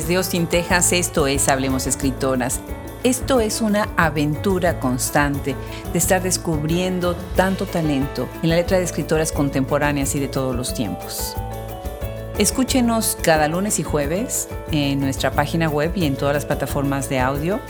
[0.00, 2.62] Desde Austin, Texas, esto es Hablemos Escritoras.
[3.04, 5.54] Esto es una aventura constante
[5.92, 10.72] de estar descubriendo tanto talento en la letra de escritoras contemporáneas y de todos los
[10.72, 11.36] tiempos.
[12.38, 17.18] Escúchenos cada lunes y jueves en nuestra página web y en todas las plataformas de
[17.18, 17.60] audio.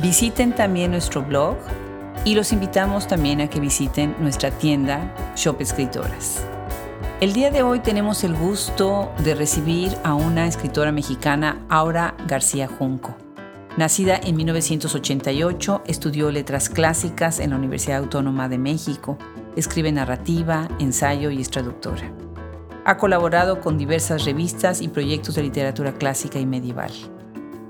[0.00, 1.58] Visiten también nuestro blog
[2.24, 6.42] y los invitamos también a que visiten nuestra tienda Shop Escritoras.
[7.20, 12.68] El día de hoy tenemos el gusto de recibir a una escritora mexicana, Aura García
[12.68, 13.16] Junco.
[13.76, 19.18] Nacida en 1988, estudió letras clásicas en la Universidad Autónoma de México,
[19.56, 22.08] escribe narrativa, ensayo y es traductora.
[22.84, 26.92] Ha colaborado con diversas revistas y proyectos de literatura clásica y medieval.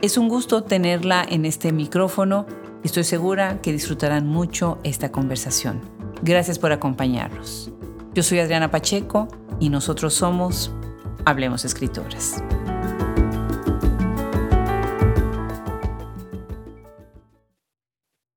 [0.02, 2.44] Es un gusto tenerla en este micrófono
[2.84, 5.80] y estoy segura que disfrutarán mucho esta conversación.
[6.22, 7.72] Gracias por acompañarnos.
[8.18, 9.28] Yo soy Adriana Pacheco
[9.60, 10.72] y nosotros somos
[11.24, 12.42] Hablemos Escritoras.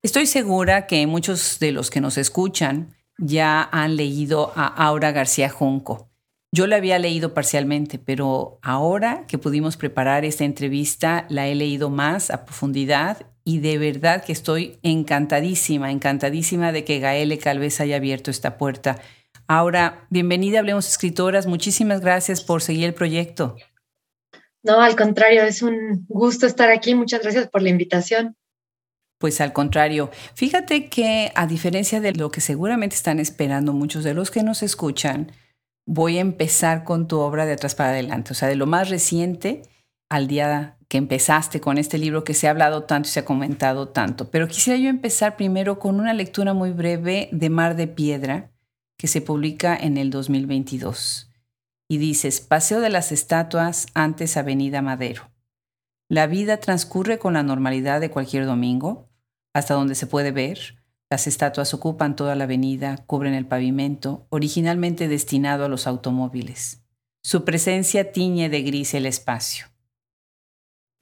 [0.03, 5.49] Estoy segura que muchos de los que nos escuchan ya han leído a Aura García
[5.49, 6.11] Junco.
[6.51, 11.89] Yo la había leído parcialmente, pero ahora que pudimos preparar esta entrevista, la he leído
[11.89, 17.95] más a profundidad y de verdad que estoy encantadísima, encantadísima de que Gaele Calvez haya
[17.95, 19.01] abierto esta puerta
[19.53, 21.45] Ahora, bienvenida Hablemos Escritoras.
[21.45, 23.57] Muchísimas gracias por seguir el proyecto.
[24.63, 26.95] No, al contrario, es un gusto estar aquí.
[26.95, 28.37] Muchas gracias por la invitación.
[29.17, 34.13] Pues al contrario, fíjate que a diferencia de lo que seguramente están esperando muchos de
[34.13, 35.33] los que nos escuchan,
[35.85, 38.89] voy a empezar con tu obra de atrás para adelante, o sea, de lo más
[38.89, 39.63] reciente
[40.09, 43.25] al día que empezaste con este libro que se ha hablado tanto y se ha
[43.25, 44.31] comentado tanto.
[44.31, 48.50] Pero quisiera yo empezar primero con una lectura muy breve de Mar de Piedra,
[49.01, 51.31] que se publica en el 2022.
[51.89, 55.31] Y dices, Paseo de las Estatuas, antes Avenida Madero.
[56.07, 59.09] La vida transcurre con la normalidad de cualquier domingo,
[59.55, 60.83] hasta donde se puede ver.
[61.09, 66.83] Las estatuas ocupan toda la avenida, cubren el pavimento, originalmente destinado a los automóviles.
[67.23, 69.65] Su presencia tiñe de gris el espacio.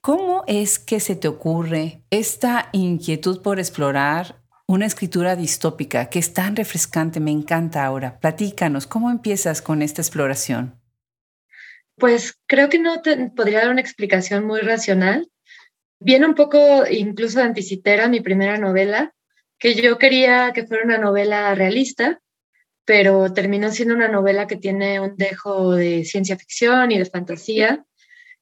[0.01, 6.31] ¿Cómo es que se te ocurre esta inquietud por explorar una escritura distópica que es
[6.31, 8.19] tan refrescante, me encanta ahora.
[8.19, 10.79] Platícanos, ¿cómo empiezas con esta exploración?
[11.95, 15.27] Pues creo que no te podría dar una explicación muy racional.
[15.99, 19.11] Viene un poco incluso de Anticitera, mi primera novela,
[19.57, 22.21] que yo quería que fuera una novela realista,
[22.85, 27.85] pero terminó siendo una novela que tiene un dejo de ciencia ficción y de fantasía.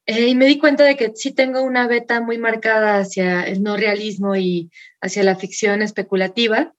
[0.08, 3.62] Eh, y me di cuenta de que sí tengo una beta muy marcada hacia el
[3.62, 6.74] no realismo y hacia la ficción especulativa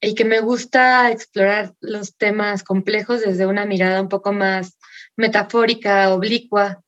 [0.00, 4.78] y que me gusta explorar los temas complejos desde una mirada un poco más
[5.14, 6.82] metafórica, oblicua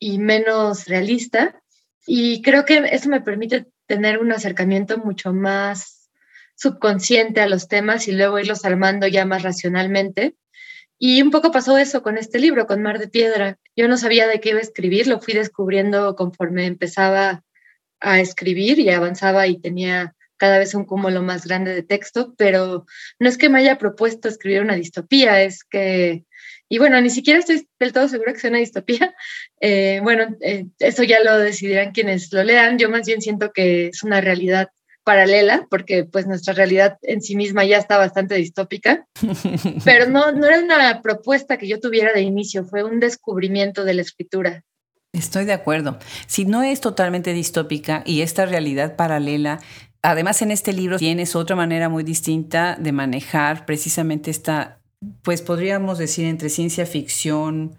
[0.00, 1.62] y menos realista.
[2.08, 6.10] Y creo que eso me permite tener un acercamiento mucho más
[6.56, 10.34] subconsciente a los temas y luego irlos armando ya más racionalmente.
[10.98, 13.58] Y un poco pasó eso con este libro, con Mar de Piedra.
[13.76, 17.42] Yo no sabía de qué iba a escribir, lo fui descubriendo conforme empezaba
[18.00, 22.86] a escribir y avanzaba y tenía cada vez un cúmulo más grande de texto, pero
[23.18, 26.24] no es que me haya propuesto escribir una distopía, es que,
[26.68, 29.14] y bueno, ni siquiera estoy del todo segura que sea una distopía.
[29.58, 32.78] Eh, bueno, eh, eso ya lo decidirán quienes lo lean.
[32.78, 34.68] Yo más bien siento que es una realidad
[35.06, 39.06] paralela, porque pues nuestra realidad en sí misma ya está bastante distópica,
[39.84, 43.94] pero no, no era una propuesta que yo tuviera de inicio, fue un descubrimiento de
[43.94, 44.64] la escritura.
[45.12, 46.00] Estoy de acuerdo.
[46.26, 49.60] Si no es totalmente distópica y esta realidad paralela,
[50.02, 54.80] además en este libro tienes otra manera muy distinta de manejar precisamente esta,
[55.22, 57.76] pues podríamos decir entre ciencia ficción,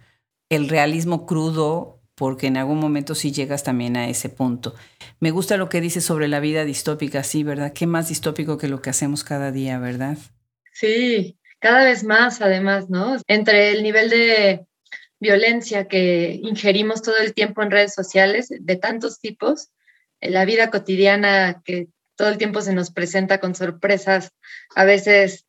[0.49, 4.73] el realismo crudo porque en algún momento sí llegas también a ese punto.
[5.19, 7.73] Me gusta lo que dices sobre la vida distópica, sí, ¿verdad?
[7.73, 10.17] ¿Qué más distópico que lo que hacemos cada día, verdad?
[10.73, 13.17] Sí, cada vez más, además, ¿no?
[13.27, 14.65] Entre el nivel de
[15.19, 19.69] violencia que ingerimos todo el tiempo en redes sociales, de tantos tipos,
[20.19, 24.31] la vida cotidiana que todo el tiempo se nos presenta con sorpresas,
[24.75, 25.45] a veces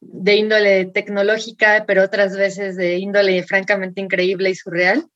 [0.00, 5.06] de índole tecnológica, pero otras veces de índole francamente increíble y surreal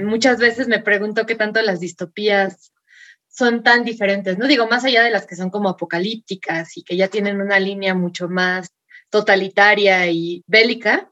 [0.00, 2.72] Muchas veces me pregunto qué tanto las distopías
[3.28, 6.96] son tan diferentes, no digo más allá de las que son como apocalípticas y que
[6.96, 8.68] ya tienen una línea mucho más
[9.08, 11.10] totalitaria y bélica,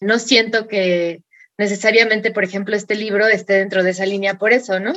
[0.00, 1.24] no siento que
[1.58, 4.92] necesariamente, por ejemplo, este libro esté dentro de esa línea por eso, ¿no?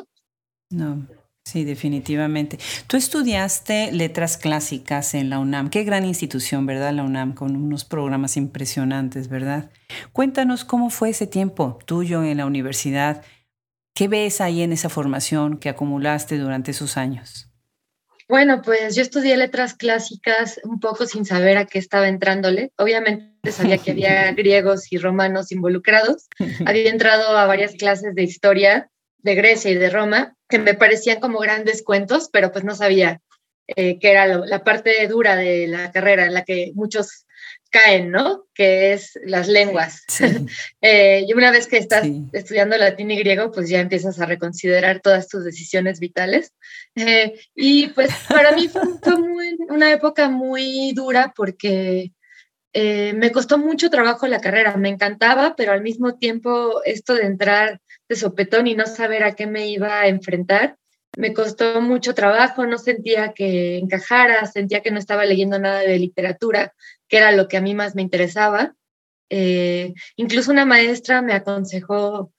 [0.69, 1.07] No.
[1.43, 2.59] Sí, definitivamente.
[2.87, 5.69] Tú estudiaste letras clásicas en la UNAM.
[5.69, 6.93] Qué gran institución, ¿verdad?
[6.93, 9.69] La UNAM, con unos programas impresionantes, ¿verdad?
[10.13, 13.23] Cuéntanos cómo fue ese tiempo tuyo en la universidad.
[13.95, 17.51] ¿Qué ves ahí en esa formación que acumulaste durante esos años?
[18.29, 22.71] Bueno, pues yo estudié letras clásicas un poco sin saber a qué estaba entrándole.
[22.77, 26.29] Obviamente sabía que había griegos y romanos involucrados.
[26.65, 28.91] Había entrado a varias clases de historia
[29.23, 33.21] de Grecia y de Roma que me parecían como grandes cuentos, pero pues no sabía
[33.75, 37.25] eh, que era la parte dura de la carrera en la que muchos
[37.69, 38.45] caen, ¿no?
[38.53, 40.03] Que es las lenguas.
[40.83, 44.99] Eh, y una vez que estás estudiando latín y griego, pues ya empiezas a reconsiderar
[44.99, 46.53] todas tus decisiones vitales.
[46.95, 48.81] Eh, y pues para mí fue,
[49.69, 52.11] una época muy dura porque
[52.73, 54.75] me costó mucho trabajo la carrera.
[54.75, 57.79] Me encantaba, pero al mismo tiempo esto de entrar
[58.11, 60.75] de sopetón y no saber a qué me iba a enfrentar,
[61.17, 65.97] me costó mucho trabajo, no sentía que encajara, sentía que no estaba leyendo nada de
[65.97, 66.73] literatura,
[67.07, 68.75] que era lo que a mí más me interesaba.
[69.29, 72.33] Eh, incluso una maestra me aconsejó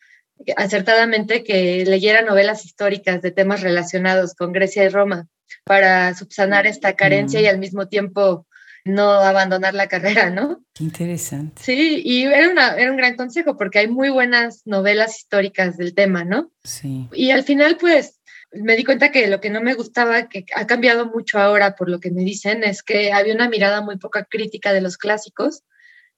[0.56, 5.26] acertadamente que leyera novelas históricas de temas relacionados con Grecia y Roma
[5.64, 7.48] para subsanar esta carencia y mm.
[7.48, 8.46] al mismo tiempo
[8.84, 10.64] no abandonar la carrera, ¿no?
[10.74, 11.62] Qué interesante.
[11.62, 15.94] Sí, y era, una, era un gran consejo porque hay muy buenas novelas históricas del
[15.94, 16.50] tema, ¿no?
[16.64, 17.08] Sí.
[17.12, 18.20] Y al final, pues,
[18.52, 21.88] me di cuenta que lo que no me gustaba, que ha cambiado mucho ahora por
[21.88, 25.62] lo que me dicen, es que había una mirada muy poca crítica de los clásicos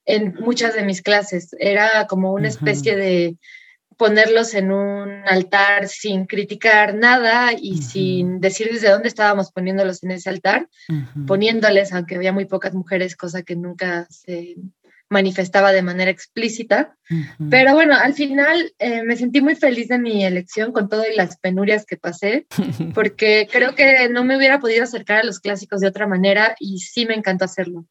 [0.04, 1.54] en muchas de mis clases.
[1.58, 3.36] Era como una especie de
[3.96, 10.12] ponerlos en un altar sin criticar nada y sin decir desde dónde estábamos poniéndolos en
[10.12, 10.68] ese altar,
[11.26, 14.56] poniéndoles, aunque había muy pocas mujeres, cosa que nunca se
[15.10, 16.96] manifestaba de manera explícita.
[17.50, 21.38] Pero bueno, al final eh, me sentí muy feliz de mi elección con todas las
[21.38, 22.46] penurias que pasé,
[22.94, 26.78] porque creo que no me hubiera podido acercar a los clásicos de otra manera y
[26.78, 27.86] sí me encantó hacerlo.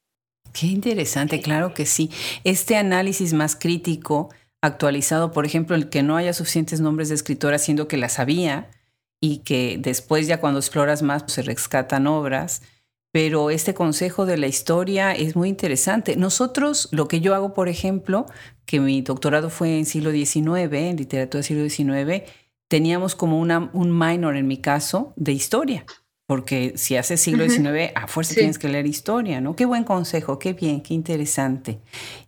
[0.54, 2.12] Qué interesante, claro que sí.
[2.44, 4.30] Este análisis más crítico,
[4.64, 8.70] actualizado, por ejemplo, el que no haya suficientes nombres de escritoras, siendo que las había,
[9.20, 12.62] y que después ya cuando exploras más pues, se rescatan obras,
[13.12, 16.16] pero este consejo de la historia es muy interesante.
[16.16, 18.26] Nosotros, lo que yo hago, por ejemplo,
[18.66, 22.24] que mi doctorado fue en siglo XIX, en literatura del siglo XIX,
[22.70, 25.86] teníamos como un minor en mi caso de historia,
[26.26, 29.56] porque si haces siglo XIX, a fuerza tienes que leer historia, ¿no?
[29.56, 31.80] Qué buen consejo, qué bien, qué interesante.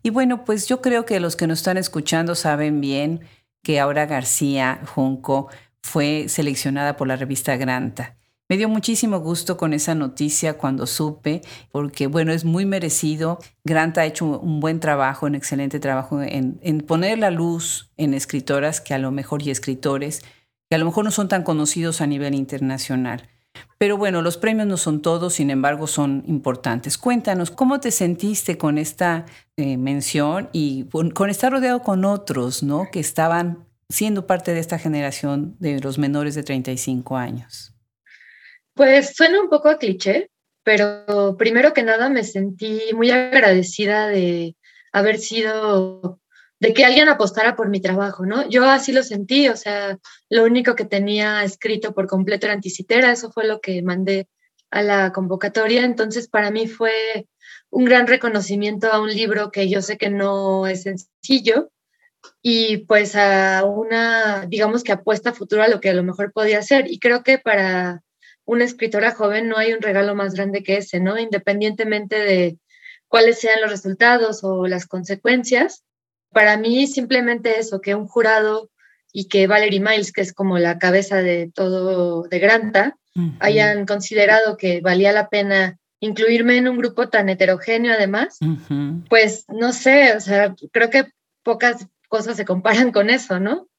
[0.04, 3.22] Y bueno, pues yo creo que los que nos están escuchando saben bien
[3.64, 5.48] que Aura García Junco
[5.82, 8.16] fue seleccionada por la revista Granta.
[8.48, 11.42] Me dio muchísimo gusto con esa noticia cuando supe,
[11.72, 13.40] porque bueno, es muy merecido.
[13.64, 18.82] Grant ha hecho un buen trabajo, un excelente trabajo en, poner la luz en escritoras
[18.82, 20.22] que a lo mejor y escritores
[20.70, 23.30] que a lo mejor no son tan conocidos a nivel internacional.
[23.78, 26.98] Pero bueno, los premios no son todos, sin embargo, son importantes.
[26.98, 29.26] Cuéntanos, ¿cómo te sentiste con esta
[29.58, 32.90] eh, mención y con, estar rodeado con otros, ¿no?
[32.92, 37.74] Que estaban siendo parte de esta generación de los menores de 35 años.
[38.74, 40.30] Pues suena un poco a cliché,
[40.64, 44.56] pero primero que nada me sentí muy agradecida de
[44.92, 46.20] haber sido,
[46.60, 48.48] de que alguien apostara por mi trabajo, ¿no?
[48.50, 49.98] Yo así lo sentí, o sea,
[50.30, 54.28] lo único que tenía escrito por completo era anticitera, eso fue lo que mandé
[54.72, 57.28] a la convocatoria, entonces para mí fue
[57.70, 61.72] un gran reconocimiento a un libro que yo sé que no es sencillo
[62.42, 66.62] y pues a una, digamos que apuesta futura a lo que a lo mejor podía
[66.62, 66.92] ser.
[66.92, 68.04] Y creo que para
[68.46, 71.18] una escritora joven no hay un regalo más grande que ese, ¿no?
[71.18, 72.58] Independientemente de
[73.08, 75.85] cuáles sean los resultados o las consecuencias.
[76.36, 78.70] Para mí simplemente eso, que un jurado
[79.14, 82.98] y que Valerie Miles, que es como la cabeza de todo de Granta,
[83.40, 88.38] hayan considerado que valía la pena incluirme en un grupo tan heterogéneo además,
[89.10, 91.06] pues no sé, o sea, creo que
[91.42, 93.70] pocas cosas se comparan con eso, ¿no?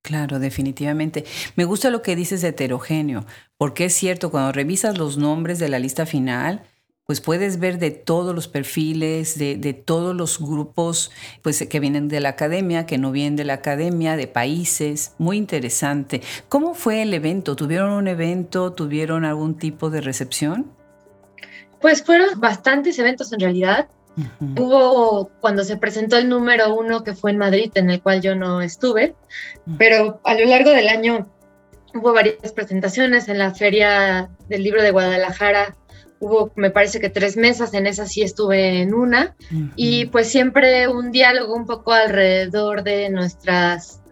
[0.00, 1.26] Claro, definitivamente.
[1.56, 3.26] Me gusta lo que dices de heterogéneo,
[3.58, 6.62] porque es cierto, cuando revisas los nombres de la lista final,
[7.08, 11.10] pues puedes ver de todos los perfiles, de, todos los grupos
[11.40, 15.14] pues, que vienen de la academia, que no vienen de la academia, de países.
[15.16, 16.20] Muy interesante.
[16.50, 17.56] ¿Cómo fue el evento?
[17.56, 18.74] ¿Tuvieron un evento?
[18.74, 20.70] ¿Tuvieron algún tipo de recepción?
[21.80, 23.88] Pues fueron bastantes eventos en realidad.
[24.58, 28.34] Hubo cuando se presentó el número uno que fue en Madrid, en el cual yo
[28.34, 29.14] no estuve,
[29.78, 31.26] pero a lo largo del año
[31.94, 35.74] hubo varias presentaciones en la Feria del Libro de Guadalajara.
[36.20, 39.36] Hubo, me parece que tres mesas, en esa sí estuve en una,
[39.76, 44.02] y pues siempre un diálogo un poco alrededor de nuestras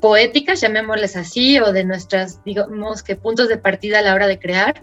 [0.00, 4.38] poéticas, llamémosles así, o de nuestras, digamos que puntos de partida a la hora de
[4.38, 4.82] crear.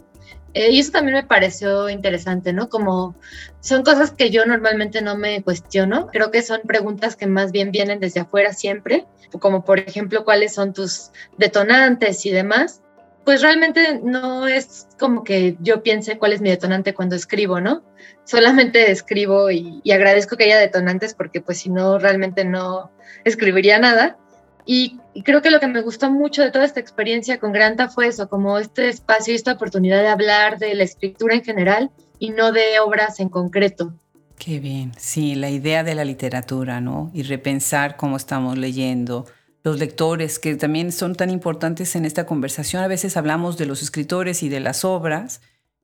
[0.54, 2.70] Eh, y eso también me pareció interesante, ¿no?
[2.70, 3.16] Como
[3.60, 7.72] son cosas que yo normalmente no me cuestiono, creo que son preguntas que más bien
[7.72, 9.06] vienen desde afuera siempre,
[9.40, 12.82] como por ejemplo cuáles son tus detonantes y demás.
[13.28, 17.84] Pues realmente no es como que yo piense cuál es mi detonante cuando escribo, ¿no?
[18.24, 22.90] Solamente escribo y, y agradezco que haya detonantes porque pues si no realmente no
[23.26, 24.18] escribiría nada
[24.66, 28.08] y, creo que lo que me gustó mucho de toda esta experiencia con Granta fue
[28.08, 32.30] eso, como este espacio y esta oportunidad de hablar de la escritura en general y
[32.30, 33.94] no de obras en concreto.
[34.38, 37.12] Qué bien, sí, la idea de la literatura, ¿no?
[37.14, 39.26] Y repensar cómo estamos leyendo,
[39.64, 42.84] los lectores que también son tan importantes en esta conversación.
[42.84, 45.42] A veces hablamos de los escritores y de las obras,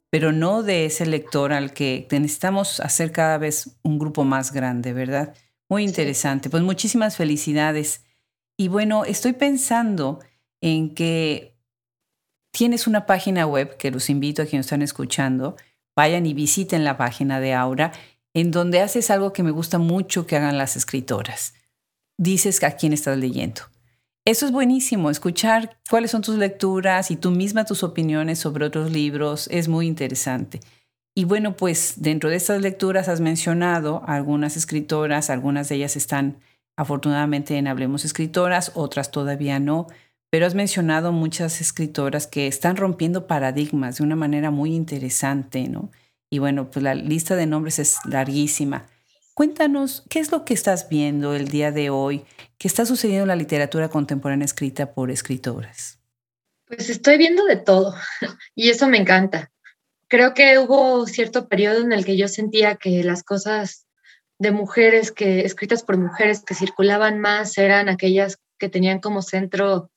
[0.09, 4.93] pero no de ese lector al que necesitamos hacer cada vez un grupo más grande,
[4.93, 5.33] ¿verdad?
[5.69, 6.49] Muy interesante.
[6.49, 8.03] Pues muchísimas felicidades.
[8.57, 10.19] Y bueno, estoy pensando
[10.61, 11.57] en que
[12.51, 15.57] tienes una página web que los invito a quienes están escuchando,
[15.95, 17.91] vayan y visiten la página de Aura,
[18.33, 21.55] en donde haces algo que me gusta mucho que hagan las escritoras.
[22.17, 23.61] Dices a quién estás leyendo.
[24.25, 28.91] Eso es buenísimo, escuchar cuáles son tus lecturas y tú misma tus opiniones sobre otros
[28.91, 30.61] libros es muy interesante.
[31.15, 36.37] Y bueno, pues dentro de estas lecturas has mencionado algunas escritoras, algunas de ellas están
[36.75, 39.87] Afortunadamente en Hablemos Escritoras, otras todavía no,
[40.31, 45.91] pero has mencionado muchas escritoras que están rompiendo paradigmas de una manera muy interesante, ¿no?
[46.31, 48.87] Y bueno, pues la lista de nombres es larguísima.
[49.33, 52.23] Cuéntanos, ¿qué es lo que estás viendo el día de hoy?
[52.59, 55.97] ¿Qué está sucediendo en la literatura contemporánea escrita por escritoras?
[56.67, 57.95] Pues estoy viendo de todo
[58.55, 59.51] y eso me encanta.
[60.07, 63.87] Creo que hubo cierto periodo en el que yo sentía que las cosas
[64.37, 69.89] de mujeres que escritas por mujeres que circulaban más eran aquellas que tenían como centro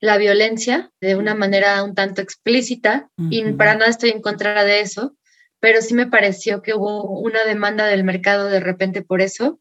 [0.00, 4.80] la violencia de una manera un tanto explícita y para nada estoy en contra de
[4.80, 5.16] eso,
[5.60, 9.60] pero sí me pareció que hubo una demanda del mercado de repente por eso.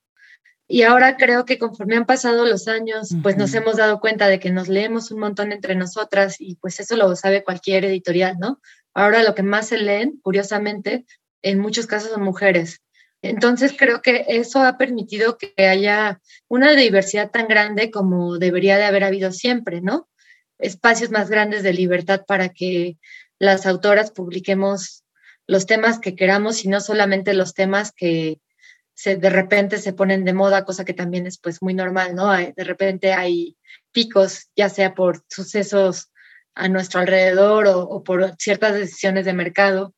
[0.69, 4.39] Y ahora creo que conforme han pasado los años, pues nos hemos dado cuenta de
[4.39, 8.59] que nos leemos un montón entre nosotras y pues eso lo sabe cualquier editorial, ¿no?
[8.93, 11.05] Ahora lo que más se leen, curiosamente,
[11.41, 12.81] en muchos casos son mujeres.
[13.21, 18.85] Entonces creo que eso ha permitido que haya una diversidad tan grande como debería de
[18.85, 20.09] haber habido siempre, ¿no?
[20.59, 22.97] Espacios más grandes de libertad para que
[23.39, 25.03] las autoras publiquemos
[25.47, 28.39] los temas que queramos y no solamente los temas que
[28.93, 32.31] se, de repente se ponen de moda, cosa que también es pues muy normal, ¿no?
[32.31, 33.57] De repente hay
[33.91, 36.11] picos, ya sea por sucesos
[36.55, 39.93] a nuestro alrededor o, o por ciertas decisiones de mercado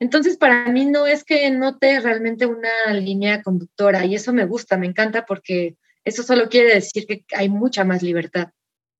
[0.00, 4.78] entonces, para mí no es que note realmente una línea conductora y eso me gusta,
[4.78, 8.48] me encanta porque eso solo quiere decir que hay mucha más libertad.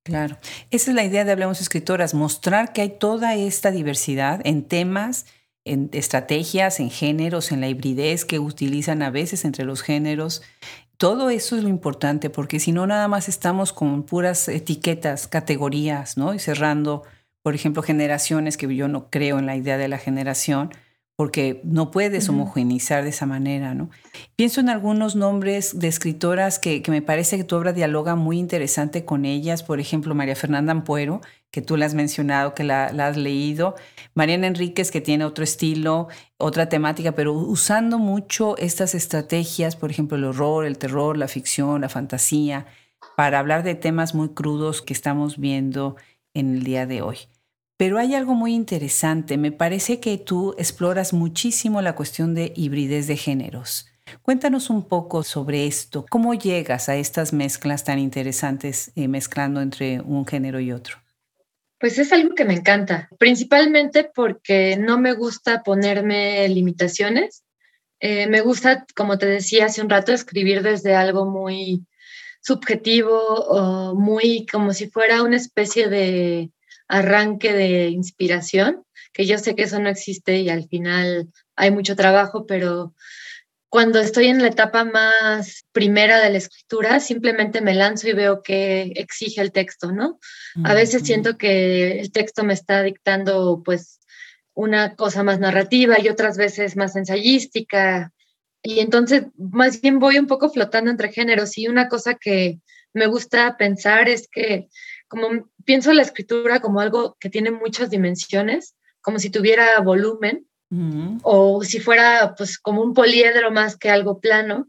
[0.04, 0.38] Claro,
[0.70, 5.24] esa es la idea de Hablamos Escritoras, mostrar que hay toda esta diversidad en temas,
[5.70, 10.42] en estrategias, en géneros, en la hibridez que utilizan a veces entre los géneros.
[10.96, 16.16] Todo eso es lo importante, porque si no, nada más estamos con puras etiquetas, categorías,
[16.16, 16.34] ¿no?
[16.34, 17.04] Y cerrando,
[17.42, 20.70] por ejemplo, generaciones, que yo no creo en la idea de la generación,
[21.14, 23.90] porque no puedes homogenizar de esa manera, ¿no?
[24.36, 29.04] Pienso en algunos nombres de escritoras que, me parece que tu obra dialoga muy interesante
[29.04, 33.16] con ellas, por ejemplo, María Fernanda Ampuero, que tú la has mencionado, que la, has
[33.16, 33.74] leído,
[34.14, 40.16] Mariana Enríquez, que tiene otro estilo, otra temática, pero usando mucho estas estrategias, por ejemplo,
[40.16, 42.66] el horror, el terror, la ficción, la fantasía,
[43.16, 45.96] para hablar de temas muy crudos que estamos viendo
[46.34, 47.18] en el día de hoy.
[47.76, 49.38] Pero hay algo muy interesante.
[49.38, 53.86] Me parece que tú exploras muchísimo la cuestión de hibridez de géneros.
[54.22, 56.04] Cuéntanos un poco sobre esto.
[56.10, 60.98] ¿Cómo llegas a estas mezclas tan interesantes eh, mezclando entre un género y otro?
[61.80, 67.42] Pues es algo que me encanta, principalmente porque no me gusta ponerme limitaciones.
[68.00, 71.86] Eh, me gusta, como te decía hace un rato, escribir desde algo muy
[72.42, 76.50] subjetivo o muy como si fuera una especie de
[76.86, 78.84] arranque de inspiración,
[79.14, 82.94] que yo sé que eso no existe y al final hay mucho trabajo, pero
[83.70, 88.42] cuando estoy en la etapa más primera de la escritura, simplemente me lanzo y veo
[88.42, 90.18] qué exige el texto, ¿no?
[90.64, 94.00] A veces siento que el texto me está dictando pues
[94.54, 98.12] una cosa más narrativa y otras veces más ensayística.
[98.60, 102.58] Y entonces más bien voy un poco flotando entre géneros y una cosa que
[102.92, 104.68] me gusta pensar es que
[105.06, 110.49] como pienso la escritura como algo que tiene muchas dimensiones, como si tuviera volumen
[111.22, 114.68] o si fuera pues como un poliedro más que algo plano,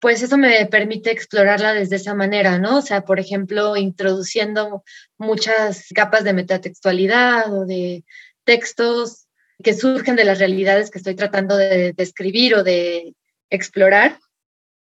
[0.00, 2.78] pues eso me permite explorarla desde esa manera, ¿no?
[2.78, 4.82] O sea, por ejemplo, introduciendo
[5.18, 8.04] muchas capas de metatextualidad o de
[8.44, 9.28] textos
[9.62, 13.14] que surgen de las realidades que estoy tratando de describir o de
[13.48, 14.18] explorar,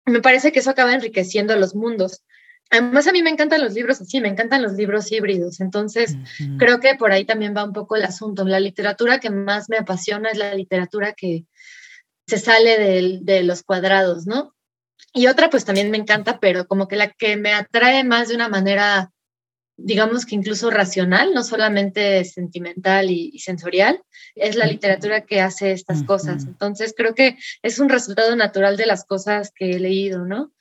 [0.06, 2.22] me parece que eso acaba enriqueciendo los mundos.
[2.70, 5.60] Además, a mí me encantan los libros así, me encantan los libros híbridos.
[5.60, 6.16] Entonces,
[6.58, 8.44] creo que por ahí también va un poco el asunto.
[8.44, 11.46] La literatura que más me apasiona es la literatura que
[12.26, 14.54] se sale de, de los cuadrados, ¿no?
[15.14, 18.34] Y otra, pues también me encanta, pero como que la que me atrae más de
[18.34, 19.10] una manera,
[19.76, 24.02] digamos que incluso racional, no solamente sentimental y, sensorial,
[24.34, 26.44] es la literatura que hace estas cosas.
[26.44, 30.52] Entonces, creo que es un resultado natural de las cosas que he leído, ¿no?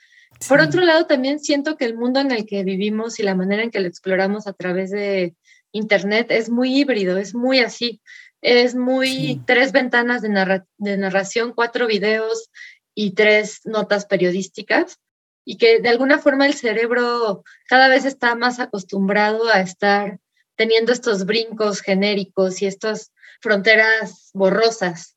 [0.48, 3.64] Por otro lado, también siento que el mundo en el que vivimos y la manera
[3.64, 5.36] en que lo exploramos a través de
[5.72, 8.02] Internet es muy híbrido, es muy así.
[8.42, 12.50] Es muy tres ventanas de, de narración, cuatro videos
[12.94, 15.00] y tres notas periodísticas
[15.44, 20.20] y que de alguna forma el cerebro cada vez está más acostumbrado a estar
[20.56, 25.17] teniendo estos brincos genéricos y estas fronteras borrosas.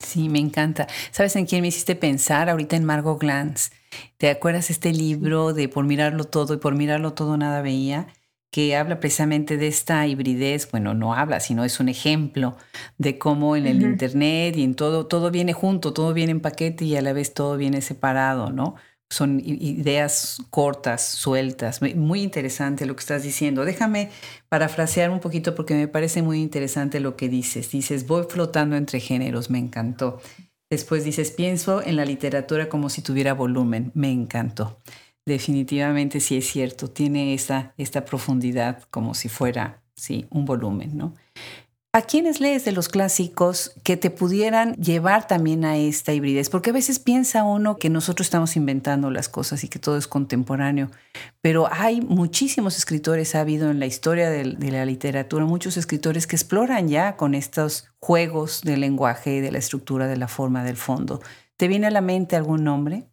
[0.00, 0.86] Sí, me encanta.
[1.10, 2.48] ¿Sabes en quién me hiciste pensar?
[2.48, 3.70] Ahorita en Margot Glantz.
[4.16, 8.08] ¿Te acuerdas este libro de Por mirarlo todo y por mirarlo todo nada veía?
[8.52, 12.56] que habla precisamente de esta hibridez, bueno, no habla, sino es un ejemplo
[12.98, 16.84] de cómo en el Internet y en todo, todo viene junto, todo viene en paquete
[16.84, 18.74] y a la vez todo viene separado, ¿no?
[19.10, 21.82] Son ideas cortas, sueltas.
[21.82, 23.64] Muy interesante lo que estás diciendo.
[23.64, 24.10] Déjame
[24.48, 27.70] parafrasear un poquito porque me parece muy interesante lo que dices.
[27.70, 30.20] Dices, voy flotando entre géneros, me encantó.
[30.70, 33.90] Después dices, pienso en la literatura como si tuviera volumen.
[33.94, 34.78] Me encantó.
[35.26, 41.14] Definitivamente sí es cierto, tiene esta, esta profundidad como si fuera, sí, un volumen, ¿no?
[41.92, 46.48] ¿A quiénes lees de los clásicos que te pudieran llevar también a esta hibridez?
[46.48, 50.06] Porque a veces piensa uno que nosotros estamos inventando las cosas y que todo es
[50.06, 50.88] contemporáneo,
[51.40, 56.28] pero hay muchísimos escritores, ha habido en la historia de, de la literatura muchos escritores
[56.28, 60.76] que exploran ya con estos juegos del lenguaje, de la estructura, de la forma, del
[60.76, 61.20] fondo.
[61.56, 63.10] ¿Te viene a la mente algún nombre?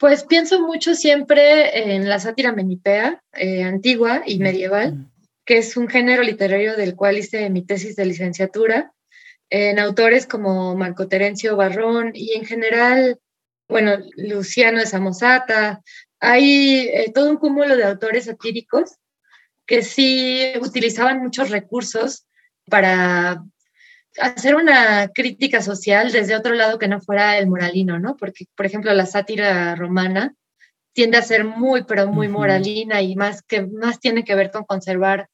[0.00, 5.09] Pues pienso mucho siempre en la sátira menipea, eh, antigua y medieval,
[5.50, 8.92] que es un género literario del cual hice mi tesis de licenciatura,
[9.48, 13.18] en autores como Marco Terencio Barrón y en general,
[13.68, 15.82] bueno, Luciano de Samosata.
[16.20, 18.94] Hay eh, todo un cúmulo de autores satíricos
[19.66, 22.28] que sí utilizaban muchos recursos
[22.66, 23.42] para
[24.20, 28.16] hacer una crítica social desde otro lado que no fuera el moralino, ¿no?
[28.16, 30.32] Porque, por ejemplo, la sátira romana
[30.92, 34.64] tiende a ser muy, pero muy moralina y más que más tiene que ver con
[34.64, 35.28] conservar,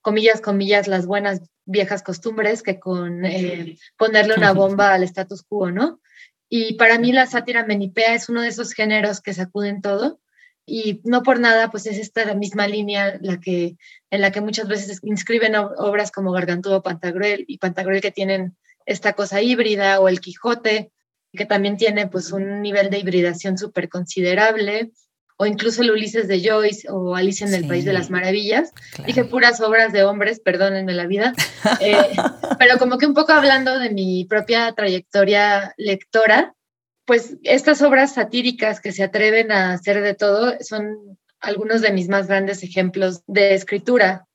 [0.00, 5.70] comillas, comillas, las buenas viejas costumbres que con eh, ponerle una bomba al status quo,
[5.70, 6.00] ¿no?
[6.48, 10.20] Y para mí la sátira menipea es uno de esos géneros que sacuden todo
[10.64, 13.76] y no por nada, pues es esta misma línea la que,
[14.10, 19.14] en la que muchas veces inscriben obras como Gargantúa Pantagruel y Pantagruel que tienen esta
[19.14, 20.90] cosa híbrida o El Quijote,
[21.32, 24.92] que también tiene pues un nivel de hibridación súper considerable,
[25.38, 28.72] o incluso el Ulises de Joyce o Alicia en el País de las Maravillas.
[29.06, 31.32] Dije puras obras de hombres, perdónenme la vida,
[31.80, 31.96] eh,
[32.58, 36.54] pero como que un poco hablando de mi propia trayectoria lectora,
[37.04, 42.08] pues estas obras satíricas que se atreven a hacer de todo son algunos de mis
[42.08, 44.26] más grandes ejemplos de escritura.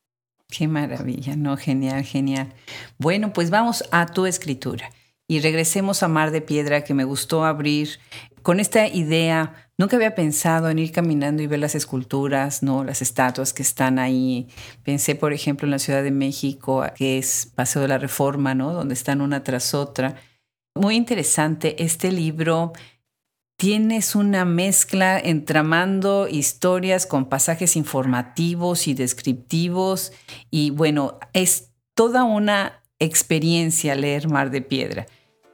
[0.48, 2.54] Qué maravilla, no, genial, genial.
[2.98, 4.90] Bueno, pues vamos a tu escritura
[5.34, 8.00] y regresemos a Mar de Piedra que me gustó abrir
[8.44, 9.70] con esta idea.
[9.78, 13.98] Nunca había pensado en ir caminando y ver las esculturas, no, las estatuas que están
[13.98, 14.48] ahí.
[14.84, 18.74] Pensé, por ejemplo, en la Ciudad de México, que es Paseo de la Reforma, ¿no?
[18.74, 20.16] Donde están una tras otra
[20.76, 21.84] muy interesante.
[21.84, 22.74] Este libro
[23.58, 30.12] tienes una mezcla entramando historias con pasajes informativos y descriptivos
[30.50, 35.06] y bueno, es toda una experiencia leer Mar de Piedra.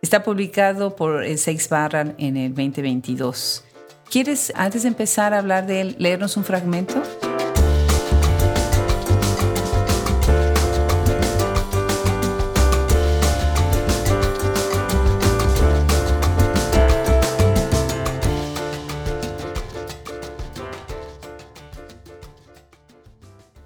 [0.01, 3.65] Está publicado por el Seix Barran en el 2022.
[4.09, 7.03] ¿Quieres, antes de empezar a hablar de él, leernos un fragmento?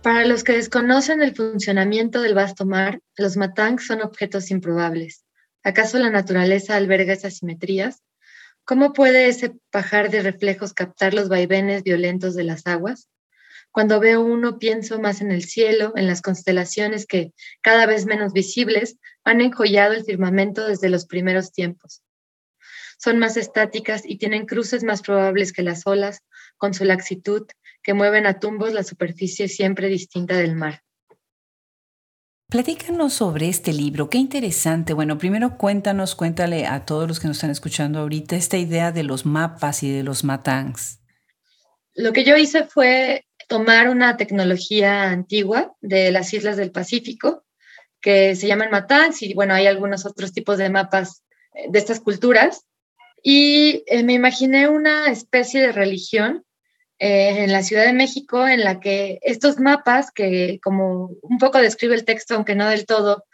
[0.02, 5.23] Para los que desconocen el funcionamiento del vasto mar, los matangs son objetos improbables.
[5.64, 8.04] ¿Acaso la naturaleza alberga esas simetrías?
[8.66, 13.10] ¿Cómo puede ese pajar de reflejos captar los vaivenes violentos de las aguas?
[13.72, 18.34] Cuando veo uno pienso más en el cielo, en las constelaciones que, cada vez menos
[18.34, 22.04] visibles, han enjollado el firmamento desde los primeros tiempos.
[23.00, 26.20] Son más estáticas y tienen cruces más probables que las olas,
[26.58, 27.48] con su laxitud,
[27.82, 30.84] que mueven a tumbos la superficie siempre distinta del mar.
[32.54, 34.94] Platícanos sobre este libro, qué interesante.
[34.94, 39.02] Bueno, primero cuéntanos, cuéntale a todos los que nos están escuchando ahorita esta idea de
[39.02, 41.00] los mapas y de los matangs.
[41.96, 47.44] Lo que yo hice fue tomar una tecnología antigua de las islas del Pacífico,
[48.00, 51.24] que se llaman matangs, y bueno, hay algunos otros tipos de mapas
[51.56, 52.68] eh, de estas culturas,
[53.24, 56.46] y eh, me imaginé una especie de religión
[57.06, 61.58] eh, en la Ciudad de México en la que estos mapas, que como un poco
[61.58, 63.26] describe el texto, aunque no del todo,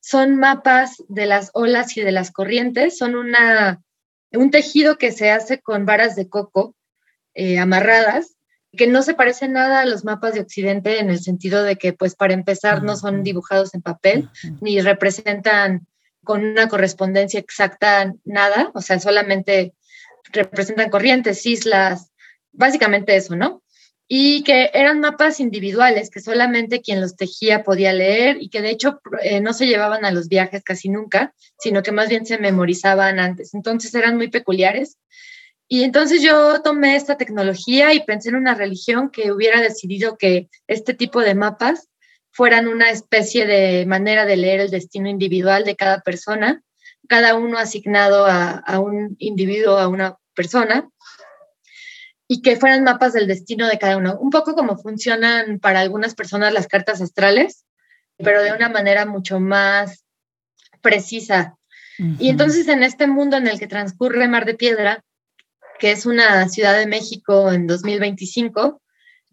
[0.00, 3.82] son mapas de las olas y de las corrientes, son una,
[4.32, 6.74] un tejido que se hace con varas de coco
[7.34, 8.38] eh, amarradas,
[8.72, 11.92] que no se parece nada a los mapas de Occidente en el sentido de que,
[11.92, 14.30] pues, para empezar, no son dibujados en papel,
[14.62, 15.86] ni representan
[16.24, 19.74] con una correspondencia exacta nada, o sea, solamente
[20.32, 22.10] representan corrientes, islas,
[22.58, 23.62] básicamente eso, ¿no?
[24.08, 28.70] Y que eran mapas individuales, que solamente quien los tejía podía leer y que de
[28.70, 32.38] hecho eh, no se llevaban a los viajes casi nunca, sino que más bien se
[32.38, 33.54] memorizaban antes.
[33.54, 34.98] Entonces eran muy peculiares.
[35.68, 40.48] Y entonces yo tomé esta tecnología y pensé en una religión que hubiera decidido que
[40.66, 41.88] este tipo de mapas
[42.32, 46.62] fueran una especie de manera de leer el destino individual de cada persona,
[47.08, 50.88] cada uno asignado a, a un individuo, a una persona,
[52.28, 56.14] y que fueran mapas del destino de cada uno, un poco como funcionan para algunas
[56.14, 57.64] personas las cartas astrales,
[58.18, 60.04] pero de una manera mucho más
[60.82, 61.56] precisa.
[62.20, 65.02] Y entonces en este mundo en el que transcurre Mar de Piedra,
[65.80, 68.80] que es una ciudad de México en 2025,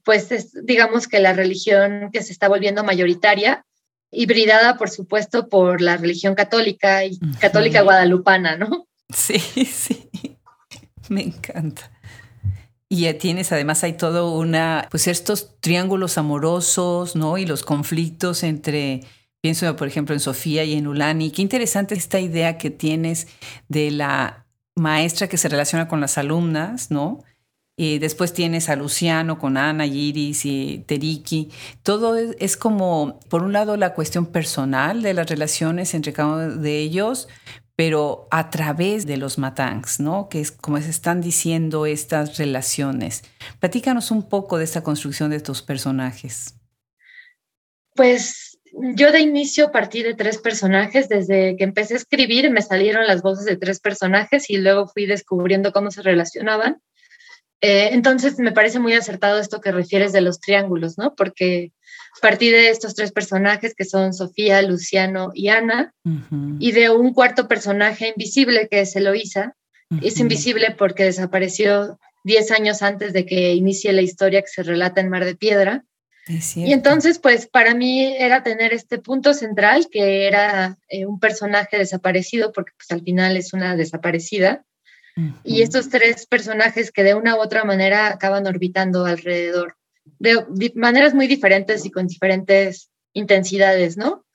[0.03, 3.65] pues es, digamos que la religión que se está volviendo mayoritaria,
[4.09, 8.87] hibridada, por supuesto, por la religión católica y católica guadalupana, ¿no?
[9.13, 10.09] Sí, sí,
[11.09, 11.91] me encanta.
[12.89, 17.37] Y tienes, además hay todo una, pues estos triángulos amorosos, ¿no?
[17.37, 19.01] Y los conflictos entre,
[19.41, 21.31] pienso por ejemplo en Sofía y en Ulani.
[21.31, 23.27] Qué interesante esta idea que tienes
[23.67, 24.45] de la
[24.75, 27.23] maestra que se relaciona con las alumnas, ¿no?
[27.77, 31.49] Y después tienes a Luciano con Ana, Iris y Teriki.
[31.83, 36.55] Todo es, como, por un lado, la cuestión personal de las relaciones entre cada uno
[36.55, 37.27] de ellos,
[37.75, 40.29] pero a través de los matangs, ¿no?
[40.29, 43.23] Que es como se están diciendo estas relaciones.
[43.59, 46.55] Platícanos un poco de esta construcción de tus personajes.
[47.93, 51.09] Pues yo de inicio partí de tres personajes.
[51.09, 55.05] Desde que empecé a escribir me salieron las voces de tres personajes y luego fui
[55.05, 56.81] descubriendo cómo se relacionaban.
[57.61, 61.15] Eh, entonces me parece muy acertado esto que refieres de los triángulos, ¿no?
[61.15, 61.71] Porque
[62.21, 65.93] partí de estos tres personajes que son Sofía, Luciano y Ana,
[66.59, 69.55] y de un cuarto personaje invisible que es Eloísa.
[70.01, 75.01] Es invisible porque desapareció 10 años antes de que inicie la historia que se relata
[75.01, 75.85] en Mar de Piedra.
[76.27, 81.77] Y entonces, pues para mí era tener este punto central que era eh, un personaje
[81.77, 84.65] desaparecido, porque pues al final es una desaparecida,
[85.45, 89.77] y estos tres personajes que de una u otra manera acaban orbitando alrededor
[90.19, 94.25] de maneras muy diferentes y con diferentes intensidades, ¿no?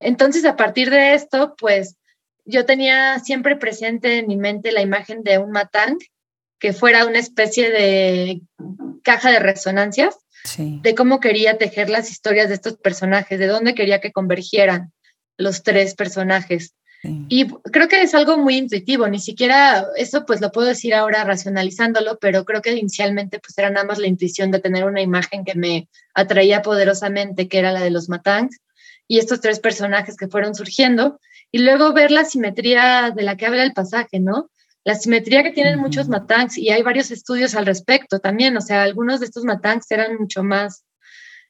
[0.00, 1.96] Entonces, a partir de esto, pues
[2.44, 5.96] yo tenía siempre presente en mi mente la imagen de un matang
[6.58, 8.40] que fuera una especie de
[9.02, 10.16] caja de resonancias
[10.54, 14.92] de cómo quería tejer las historias de estos personajes, de dónde quería que convergieran
[15.36, 16.74] los tres personajes.
[17.28, 21.24] Y creo que es algo muy intuitivo, ni siquiera eso pues lo puedo decir ahora
[21.24, 25.44] racionalizándolo, pero creo que inicialmente pues era nada más la intuición de tener una imagen
[25.44, 28.60] que me atraía poderosamente, que era la de los Matangs,
[29.08, 31.20] y estos tres personajes que fueron surgiendo,
[31.52, 34.50] y luego ver la simetría de la que habla el pasaje, ¿no?
[34.84, 38.82] La simetría que tienen muchos Matangs, y hay varios estudios al respecto también, o sea,
[38.82, 40.84] algunos de estos Matangs eran mucho más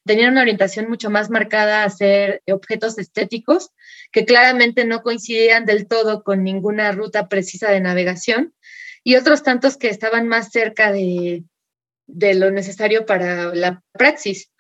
[0.07, 3.71] tenían una orientación mucho más marcada a ser objetos estéticos
[4.13, 8.55] que claramente no coincidían del todo con ninguna ruta precisa de navegación
[9.05, 11.45] y otros tantos que estaban más cerca de,
[12.07, 14.51] lo necesario para la praxis.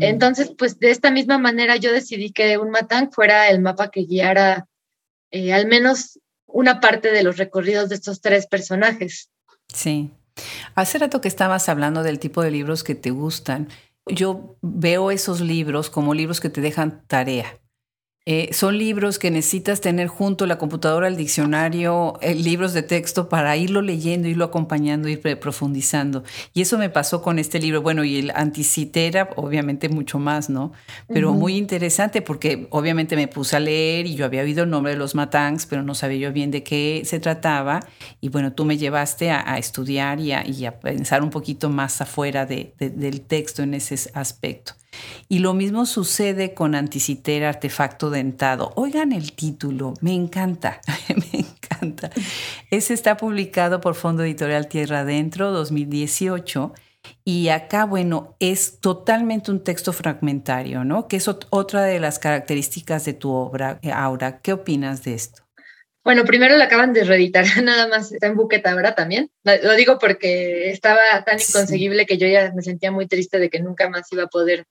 [0.00, 4.02] Entonces, pues de esta misma manera yo decidí que un matán fuera el mapa que
[4.02, 4.66] guiara
[5.30, 9.30] eh, al menos una parte de los recorridos de estos tres personajes.
[9.72, 10.10] Sí.
[10.74, 13.68] Hace rato que estabas hablando del tipo de libros que te gustan
[14.06, 17.58] yo veo esos libros como libros que te dejan tarea.
[18.24, 23.28] Eh, son libros que necesitas tener junto la computadora, el diccionario, eh, libros de texto
[23.28, 26.22] para irlo leyendo, irlo acompañando, ir profundizando.
[26.54, 27.82] Y eso me pasó con este libro.
[27.82, 30.72] Bueno, y el Anticitera, obviamente mucho más, ¿no?
[31.08, 34.92] Pero muy interesante porque obviamente me puse a leer y yo había oído el nombre
[34.92, 37.80] de los Matangs, pero no sabía yo bien de qué se trataba.
[38.20, 43.20] Y bueno, tú me llevaste a, estudiar y a, pensar un poquito más afuera del
[43.22, 44.74] texto en ese aspecto.
[45.28, 48.72] Y lo mismo sucede con Anticitera Artefacto Dentado.
[48.76, 50.80] Oigan el título, me encanta,
[51.32, 52.10] me encanta.
[52.70, 56.72] Ese está publicado por Fondo Editorial Tierra Adentro 2018.
[57.24, 61.08] Y acá, bueno, es totalmente un texto fragmentario, ¿no?
[61.08, 64.40] Que es otra de las características de tu obra, Aura.
[64.40, 65.42] ¿Qué opinas de esto?
[66.04, 69.30] Bueno, primero lo acaban de reeditar, nada más está en buqueta ahora también.
[69.44, 73.60] Lo digo porque estaba tan inconseguible que yo ya me sentía muy triste de que
[73.60, 74.66] nunca más iba a poder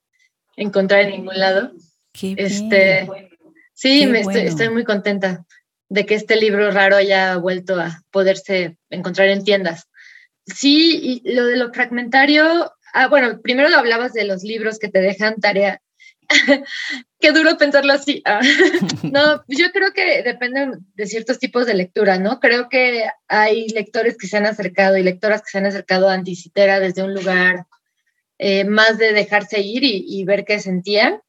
[0.57, 1.71] encontrar en ningún lado.
[2.21, 3.07] este,
[3.81, 5.45] sí, me estoy, muy contenta
[5.89, 9.87] de que este libro raro haya vuelto a poderse encontrar en tiendas.
[10.45, 14.89] Sí, y lo de lo fragmentario, ah, bueno, primero lo hablabas de los libros que
[14.89, 15.81] te dejan tarea.
[17.19, 18.21] Qué duro pensarlo así.
[18.25, 18.39] Ah.
[19.03, 22.39] no, yo creo que depende de ciertos tipos de lectura, ¿no?
[22.39, 26.13] Creo que hay lectores que se han acercado y lectoras que se han acercado a
[26.13, 27.65] Anticitera desde un lugar
[28.37, 31.21] eh, más de dejarse ir y, ver qué sentían.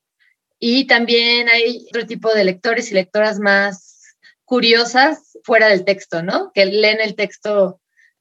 [0.64, 6.52] Y también hay otro tipo de lectores y lectoras más curiosas fuera del texto, ¿no?
[6.54, 7.80] Que leen el texto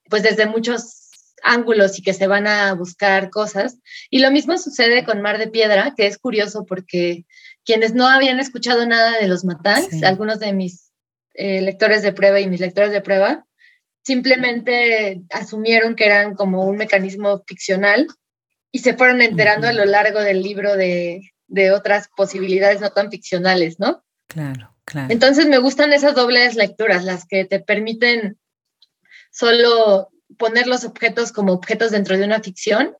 [0.09, 1.11] pues desde muchos
[1.43, 3.77] ángulos y que se van a buscar cosas.
[4.09, 7.25] Y lo mismo sucede con Mar de Piedra, que es curioso porque
[7.63, 10.91] quienes no habían escuchado nada de los Matangs, algunos de mis
[11.35, 13.45] eh, lectores de prueba y mis lectores de prueba,
[14.03, 18.07] simplemente asumieron que eran como un mecanismo ficcional
[18.71, 21.30] y se fueron enterando a lo largo del libro de,
[21.73, 24.03] otras posibilidades no tan ficcionales, ¿no?
[24.27, 25.11] Claro, claro.
[25.11, 28.37] Entonces me gustan esas dobles lecturas, las que te permiten
[29.31, 32.95] solo poner los objetos como objetos dentro de una ficción,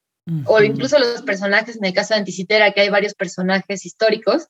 [0.45, 4.47] o incluso los personajes, en el caso de Anticitera, que hay varios personajes históricos.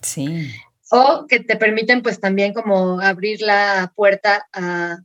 [0.00, 0.50] Sí.
[0.90, 5.00] O que te permiten pues también como abrir la puerta a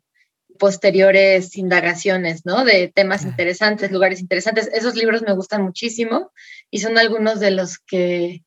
[0.59, 2.63] posteriores indagaciones, ¿no?
[2.63, 4.69] De temas interesantes, lugares interesantes.
[4.71, 6.31] Esos libros me gustan muchísimo
[6.73, 8.41] y son algunos de los que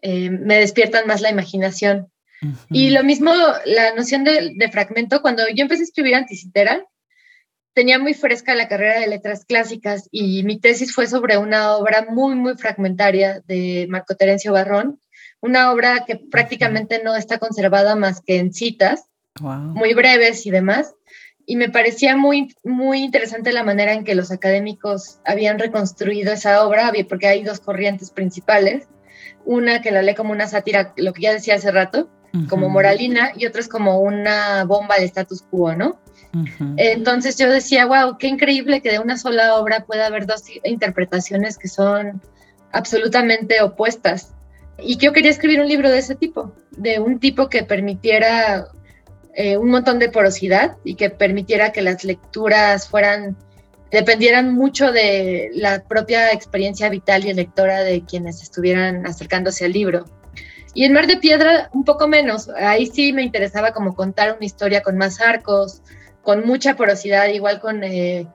[0.00, 2.06] eh, me despiertan más la imaginación.
[2.70, 3.32] Y lo mismo,
[3.64, 6.86] la noción de, fragmento, cuando yo empecé a escribir Anticitera,
[7.72, 12.06] tenía muy fresca la carrera de letras clásicas y mi tesis fue sobre una obra
[12.08, 15.00] muy, muy fragmentaria de Marco Terencio Barrón,
[15.40, 19.08] una obra que prácticamente no está conservada más que en citas,
[19.40, 20.94] muy breves y demás
[21.46, 26.66] y me parecía muy, muy interesante la manera en que los académicos habían reconstruido esa
[26.66, 28.88] obra, porque hay dos corrientes principales.
[29.44, 32.08] Una que la lee como una sátira, lo que ya decía hace rato,
[32.48, 36.00] como moralina, y otra es como una bomba de status quo, ¿no?
[36.76, 41.58] Entonces yo decía, wow, qué increíble que de una sola obra pueda haber dos interpretaciones
[41.58, 42.20] que son
[42.72, 44.34] absolutamente opuestas.
[44.78, 48.66] Y yo quería escribir un libro de ese tipo, de un tipo que permitiera
[49.36, 53.36] eh, un montón de porosidad y que permitiera que las lecturas fueran,
[53.90, 60.04] dependieran mucho de la propia experiencia vital y lectora de quienes estuvieran acercándose al libro.
[60.74, 64.44] Y en Mar de Piedra un poco menos, ahí sí me interesaba como contar una
[64.44, 65.82] historia con más arcos,
[66.22, 68.26] con mucha porosidad, igual con eh,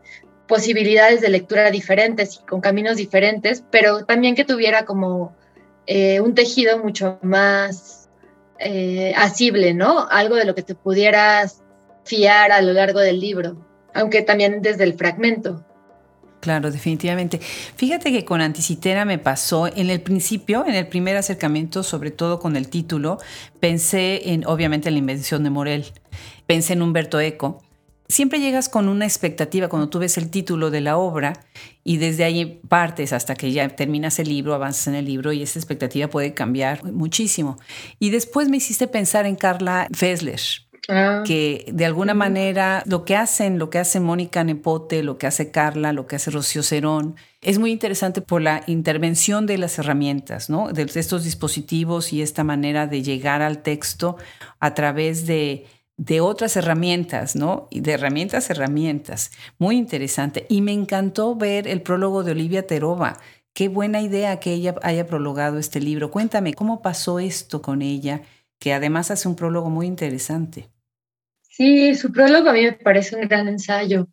[0.48, 5.36] posibilidades de lectura diferentes y con caminos diferentes, pero también que tuviera como
[5.86, 7.99] eh, un tejido mucho más
[8.60, 10.08] eh, asible, ¿no?
[10.10, 11.62] Algo de lo que te pudieras
[12.04, 13.56] fiar a lo largo del libro,
[13.94, 15.66] aunque también desde el fragmento.
[16.40, 17.40] Claro, definitivamente.
[17.40, 22.40] Fíjate que con Anticitera me pasó en el principio, en el primer acercamiento, sobre todo
[22.40, 23.18] con el título,
[23.60, 25.86] pensé en, obviamente, en la invención de Morel,
[26.48, 27.62] pensé en Humberto Eco,
[28.10, 31.46] siempre llegas con una expectativa cuando tú ves el título de la obra
[31.84, 35.44] y desde ahí partes hasta que ya terminas el libro, avanzas en el libro y
[35.44, 37.58] esa expectativa puede cambiar muchísimo.
[38.00, 40.42] Y después me hiciste pensar en Carla Fessler.
[40.92, 41.22] Ah.
[41.24, 45.52] que de alguna manera lo que hacen, lo que hace Mónica Nepote, lo que hace
[45.52, 50.50] Carla, lo que hace Rocío Cerón, es muy interesante por la intervención de las herramientas,
[50.50, 50.74] ¿no?
[50.74, 54.18] de estos dispositivos y esta manera de llegar al texto
[54.60, 55.68] a través de
[56.00, 57.68] de otras herramientas, ¿no?
[57.72, 59.32] De herramientas, herramientas.
[59.58, 60.46] Muy interesante.
[60.48, 63.20] Y me encantó ver el prólogo de Olivia Terova.
[63.54, 66.10] Qué buena idea que ella haya prologado este libro.
[66.10, 68.22] Cuéntame, ¿cómo pasó esto con ella?
[68.60, 70.70] Que además hace un prólogo muy interesante.
[71.42, 74.08] Sí, su prólogo a mí me parece un gran ensayo.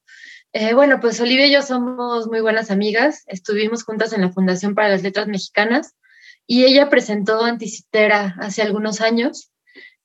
[0.53, 3.23] Eh, bueno, pues Olivia y yo somos muy buenas amigas.
[3.29, 5.95] Estuvimos juntas en la Fundación para las Letras Mexicanas
[6.49, 9.53] y ella presentó Anticitera hace algunos años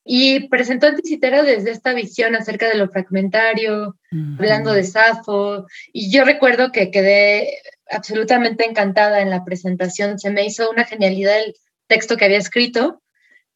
[0.03, 3.95] y presentó Anticitera desde esta visión acerca de lo fragmentario,
[4.37, 7.59] hablando de Safo, y yo recuerdo que quedé
[7.89, 11.55] absolutamente encantada en la presentación, se me hizo una genialidad el
[11.87, 13.01] texto que había escrito.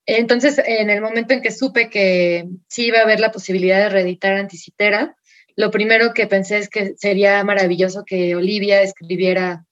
[0.05, 3.89] Entonces, en el momento en que supe que sí iba a haber la posibilidad de
[3.89, 5.15] reeditar Anticitera,
[5.55, 9.65] lo primero que pensé es que sería maravilloso que Olivia escribiera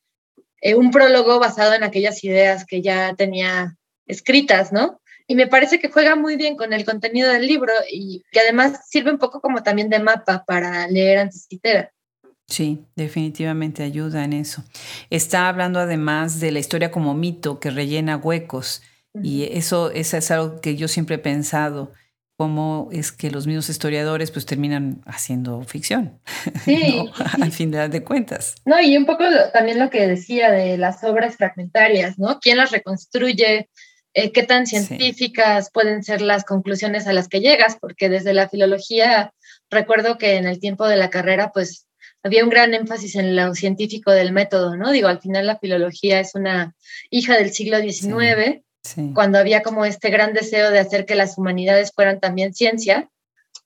[0.61, 3.75] eh, un prólogo basado en aquellas ideas que ya tenía
[4.07, 5.01] escritas, ¿no?
[5.27, 8.87] Y me parece que juega muy bien con el contenido del libro y que además
[8.89, 11.91] sirve un poco como también de mapa para leer Anticitera.
[12.47, 14.63] Sí, definitivamente ayuda en eso.
[15.09, 18.81] Está hablando además de la historia como mito que rellena huecos
[19.21, 21.91] y eso, eso es algo que yo siempre he pensado
[22.35, 26.19] cómo es que los mismos historiadores pues terminan haciendo ficción,
[26.65, 27.05] sí,
[27.41, 28.55] al fin de cuentas.
[28.65, 32.39] No, y un poco también lo que decía de las obras fragmentarias, ¿no?
[32.39, 33.69] ¿Quién las reconstruye?
[34.13, 37.77] Eh, ¿Qué tan científicas pueden ser las conclusiones a las que llegas?
[37.79, 39.33] Porque desde la filología,
[39.69, 41.87] recuerdo que en el tiempo de la carrera, pues
[42.21, 44.91] había un gran énfasis en lo científico del método, ¿no?
[44.91, 46.75] Digo, al final la filología es una
[47.09, 48.63] hija del siglo XIX
[49.13, 53.09] cuando había como este gran deseo de hacer que las humanidades fueran también ciencia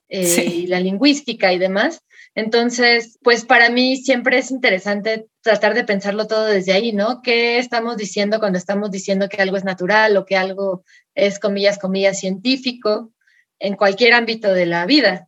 [0.10, 2.02] eh, y la lingüística y demás.
[2.38, 7.24] Entonces, pues para mí siempre es interesante tratar de pensarlo todo desde ahí, ¿no?
[7.24, 10.84] ¿Qué estamos diciendo cuando estamos diciendo que algo es natural o que algo
[11.16, 13.12] es, comillas, comillas, científico
[13.58, 15.28] en cualquier ámbito de la vida?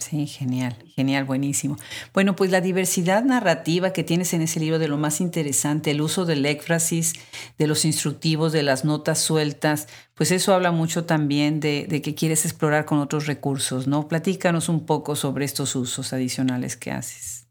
[0.00, 1.76] Sí, genial, genial, buenísimo.
[2.14, 6.00] Bueno, pues la diversidad narrativa que tienes en ese libro de lo más interesante, el
[6.00, 7.14] uso del éfrasis,
[7.58, 12.14] de los instructivos, de las notas sueltas, pues eso habla mucho también de, de, que
[12.14, 14.06] quieres explorar con otros recursos, ¿no?
[14.06, 17.48] Platícanos un poco sobre estos usos adicionales que haces.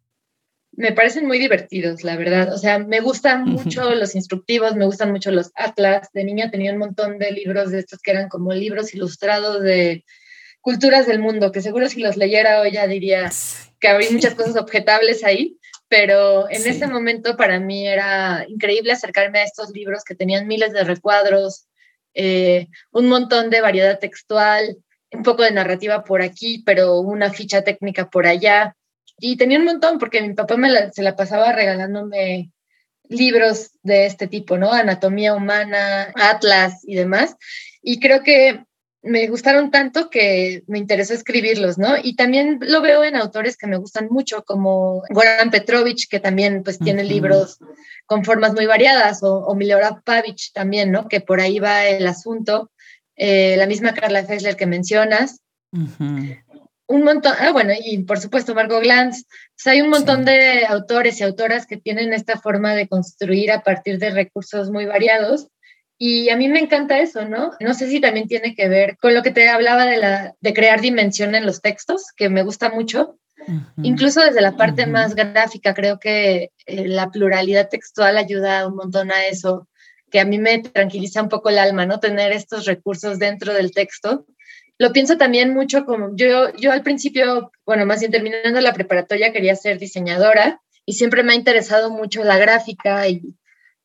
[0.72, 2.54] Me parecen muy divertidos, la verdad.
[2.54, 6.10] O sea, me gustan mucho los instructivos, me gustan mucho los atlas.
[6.14, 10.06] De niña tenía un montón de libros de estos que eran como libros ilustrados de
[10.68, 13.32] culturas del mundo, que seguro si los leyera hoy ya diría
[13.80, 19.40] que había muchas cosas objetables ahí, pero en ese momento para mí era increíble acercarme
[19.40, 21.68] a estos libros que tenían miles de recuadros,
[22.14, 24.76] eh, un montón de variedad textual,
[25.14, 28.76] un poco de narrativa por aquí, pero una ficha técnica por allá.
[29.20, 32.52] Y tenía un montón porque mi papá me se la pasaba regalándome
[33.08, 34.74] libros de este tipo, ¿no?
[34.74, 37.38] Anatomía humana, atlas y demás.
[37.82, 38.66] Y creo que
[39.04, 41.96] me gustaron tanto que me interesó escribirlos, ¿no?
[42.02, 46.64] Y también lo veo en autores que me gustan mucho, como Goran Petrovich, que también
[46.64, 47.60] pues tiene libros
[48.06, 51.08] con formas muy variadas, o, o Milorad Pavic también, ¿no?
[51.08, 52.72] Que por ahí va el asunto.
[53.16, 55.42] Eh, la misma Carla Fessler que mencionas.
[56.90, 59.26] Un montón, ah, bueno, y por supuesto Margot Glantz.
[59.66, 64.00] hay un montón de autores y autoras que tienen esta forma de construir a partir
[64.00, 65.48] de recursos muy variados
[65.98, 67.52] y a mí me encanta eso, ¿no?
[67.60, 70.54] No sé si también tiene que ver con lo que te hablaba de, la, de
[70.54, 73.18] crear dimensión en los textos, que me gusta mucho.
[73.82, 79.12] Incluso desde la parte más gráfica, creo que eh, la pluralidad textual ayuda un montón
[79.12, 79.70] a eso,
[80.12, 82.00] que a mí me tranquiliza un poco el alma, ¿no?
[82.00, 84.26] Tener estos recursos dentro del texto.
[84.78, 89.32] Lo pienso también mucho como yo, yo al principio, bueno, más bien terminando la preparatoria
[89.32, 93.37] quería ser diseñadora y siempre me ha interesado mucho la gráfica y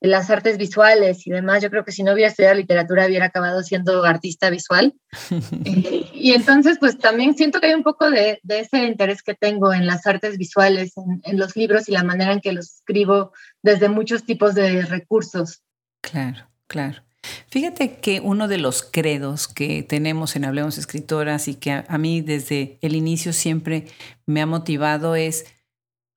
[0.02, 1.62] las artes visuales y demás.
[1.62, 4.94] Yo creo que si no hubiera estudiado literatura hubiera acabado siendo artista visual.
[5.64, 9.72] Eh, y entonces, pues también siento que hay un poco de, ese interés que tengo
[9.72, 13.88] en las artes visuales, en, los libros y la manera en que los escribo desde
[13.88, 15.62] muchos tipos de recursos.
[16.00, 17.02] Claro, claro.
[17.48, 22.20] Fíjate que uno de los credos que tenemos en Hablemos Escritoras y que a mí
[22.20, 23.86] desde el inicio siempre
[24.26, 25.44] me ha motivado es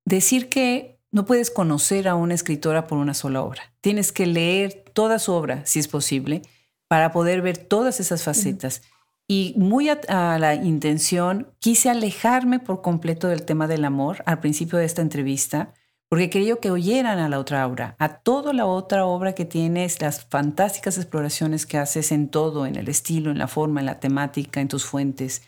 [0.05, 3.61] decir que no puedes conocer a una escritora por una sola obra.
[3.79, 6.41] Tienes que leer toda su obra, si es posible,
[6.89, 8.81] para poder ver todas esas facetas.
[9.25, 14.77] Y muy a, la intención, quise alejarme por completo del tema del amor al principio
[14.77, 15.73] de esta entrevista,
[16.09, 20.01] porque quería que oyeran a la otra obra, a toda la otra obra que tienes,
[20.01, 24.01] las fantásticas exploraciones que haces en todo, en el estilo, en la forma, en la
[24.01, 25.43] temática, en tus fuentes.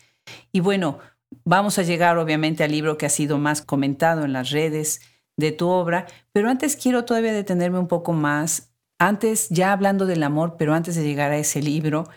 [0.50, 0.98] Y bueno,
[1.44, 5.02] vamos a llegar obviamente al libro que ha sido más comentado en las redes,
[5.38, 10.24] de tu obra, pero antes quiero todavía detenerme un poco más, antes ya hablando del
[10.24, 12.08] amor, pero antes de llegar a ese libro,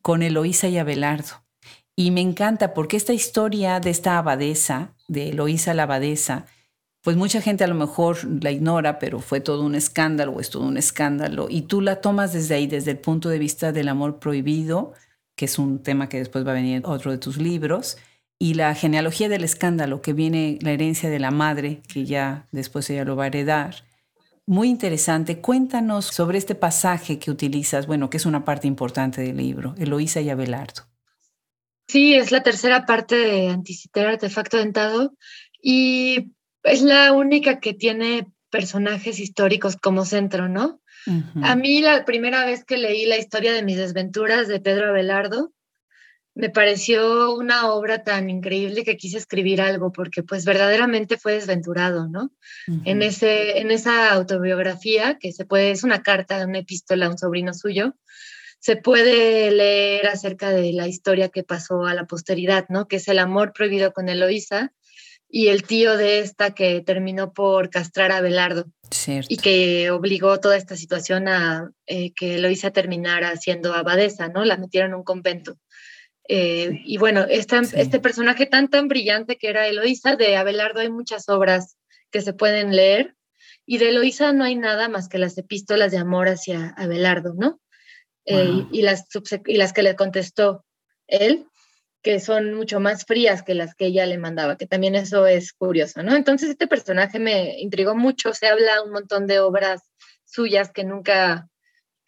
[0.00, 1.44] con Eloísa y Abelardo.
[1.96, 6.46] Y me encanta porque esta historia de esta abadesa, de Eloísa la abadesa,
[7.02, 10.50] pues mucha gente a lo mejor la ignora, pero fue todo un escándalo o es
[10.50, 11.48] todo un escándalo.
[11.50, 14.92] Y tú la tomas desde ahí, desde el punto de vista del amor prohibido,
[15.34, 17.96] que es un tema que después va a venir en otro de tus libros,
[18.38, 22.88] y la genealogía del escándalo, que viene la herencia de la madre, que ya después
[22.90, 23.84] ella lo va a heredar.
[24.46, 25.40] muy interesante.
[25.40, 30.22] Cuéntanos sobre este pasaje que utilizas, bueno, que es una parte importante del libro, Eloísa
[30.22, 30.84] y Abelardo.
[31.86, 35.14] Sí, es la tercera parte de Anticiter Artefacto Dentado
[35.62, 36.32] y
[36.62, 40.80] es la única que tiene personajes históricos como centro, ¿no?
[41.42, 45.52] A mí la primera vez que leí la historia de mis desventuras de Pedro Abelardo,
[46.38, 52.06] me pareció una obra tan increíble que quise escribir algo porque pues verdaderamente fue desventurado,
[52.06, 52.30] ¿no?
[52.84, 57.18] en, ese, en esa autobiografía, que se puede, es una carta, una epístola a un
[57.18, 57.96] sobrino suyo,
[58.60, 62.86] se puede leer acerca de la historia que pasó a la posteridad, ¿no?
[62.86, 64.72] Que es el amor prohibido con Eloísa
[65.28, 68.66] y el tío de esta que terminó por castrar a Belardo
[69.28, 74.44] y que obligó toda esta situación a eh, que Eloísa terminara siendo abadesa, ¿no?
[74.44, 75.58] La metieron en un convento.
[76.28, 81.28] Eh, y bueno, este personaje tan, tan brillante que era Eloísa, de Abelardo hay muchas
[81.30, 81.78] obras
[82.10, 83.14] que se pueden leer,
[83.64, 87.60] y de Eloísa no hay nada más que las epístolas de amor hacia Abelardo, ¿no?
[88.26, 89.06] Eh, y, las,
[89.46, 90.64] y las que le contestó
[91.06, 91.46] él,
[92.02, 95.52] que son mucho más frías que las que ella le mandaba, que también eso es
[95.52, 96.14] curioso, ¿no?
[96.14, 99.82] Entonces este personaje me intrigó mucho, se habla un montón de obras
[100.24, 101.48] suyas que nunca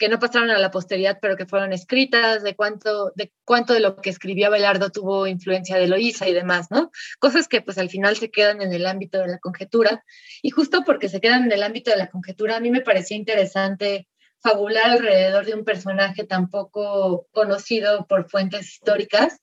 [0.01, 3.81] que no pasaron a la posteridad, pero que fueron escritas, de cuánto, de cuánto de
[3.81, 6.91] lo que escribió Abelardo tuvo influencia de Loíza y demás, ¿no?
[7.19, 10.03] Cosas que pues al final se quedan en el ámbito de la conjetura.
[10.41, 13.19] Y justo porque se quedan en el ámbito de la conjetura, a mí me parecía
[13.19, 19.39] interesante fabular alrededor de un personaje tan poco conocido por fuentes históricas,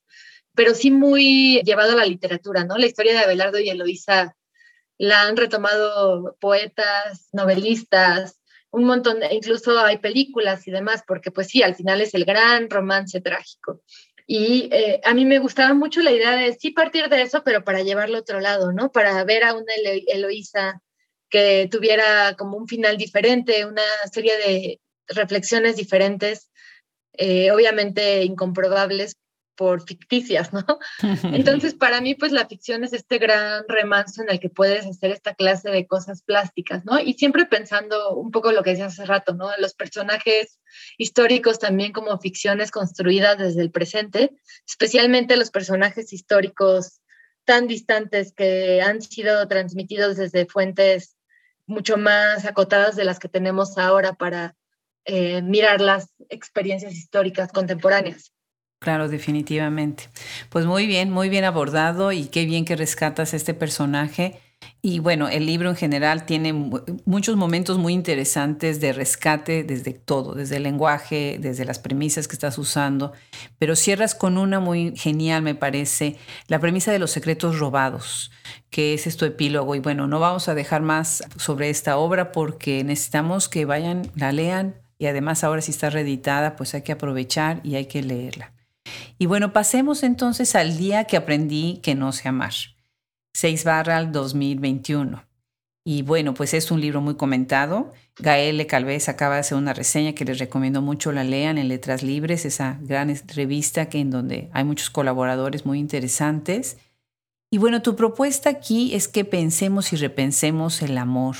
[0.56, 2.76] pero sí muy llevado a la literatura, ¿no?
[2.78, 4.34] La historia de Abelardo y Eloísa
[4.96, 8.37] la han retomado poetas, novelistas,
[8.70, 12.68] un montón, incluso hay películas y demás, porque pues sí, al final es el gran
[12.68, 13.82] romance trágico.
[14.26, 17.64] Y eh, a mí me gustaba mucho la idea de sí partir de eso, pero
[17.64, 18.92] para llevarlo a otro lado, ¿no?
[18.92, 19.72] Para ver a una
[20.06, 20.82] Eloísa
[21.30, 26.50] que tuviera como un final diferente, una serie de reflexiones diferentes,
[27.14, 29.14] eh, obviamente incomprobables,
[29.58, 30.64] por ficticias, ¿no?
[31.34, 35.10] Entonces, para mí, pues la ficción es este gran remanso en el que puedes hacer
[35.10, 37.00] esta clase de cosas plásticas, ¿no?
[37.00, 39.50] Y siempre pensando un poco lo que decía hace rato, ¿no?
[39.58, 40.60] Los personajes
[40.96, 44.30] históricos también como ficciones construidas desde el presente,
[44.64, 47.00] especialmente los personajes históricos
[47.44, 51.16] tan distantes que han sido transmitidos desde fuentes
[51.66, 54.54] mucho más acotadas de las que tenemos ahora para
[55.04, 58.32] eh, mirar las experiencias históricas contemporáneas.
[58.80, 60.08] Claro, definitivamente.
[60.50, 64.40] Pues muy bien, muy bien abordado y qué bien que rescatas este personaje.
[64.82, 66.52] Y bueno, el libro en general tiene
[67.04, 72.34] muchos momentos muy interesantes de rescate desde todo, desde el lenguaje, desde las premisas que
[72.34, 73.12] estás usando,
[73.58, 76.16] pero cierras con una muy genial, me parece,
[76.46, 78.30] la premisa de los secretos robados,
[78.70, 79.74] que es tu epílogo.
[79.74, 84.32] Y bueno, no vamos a dejar más sobre esta obra porque necesitamos que vayan, la
[84.32, 88.52] lean y además ahora si está reeditada, pues hay que aprovechar y hay que leerla.
[89.18, 92.52] Y bueno, pasemos entonces al día que aprendí que no sé amar.
[93.34, 95.24] 6 barra 2021.
[95.84, 97.92] Y bueno, pues es un libro muy comentado.
[98.18, 102.02] Gael Calvez acaba de hacer una reseña que les recomiendo mucho la lean en Letras
[102.02, 106.76] Libres, esa gran revista que en donde hay muchos colaboradores muy interesantes.
[107.50, 111.36] Y bueno, tu propuesta aquí es que pensemos y repensemos el amor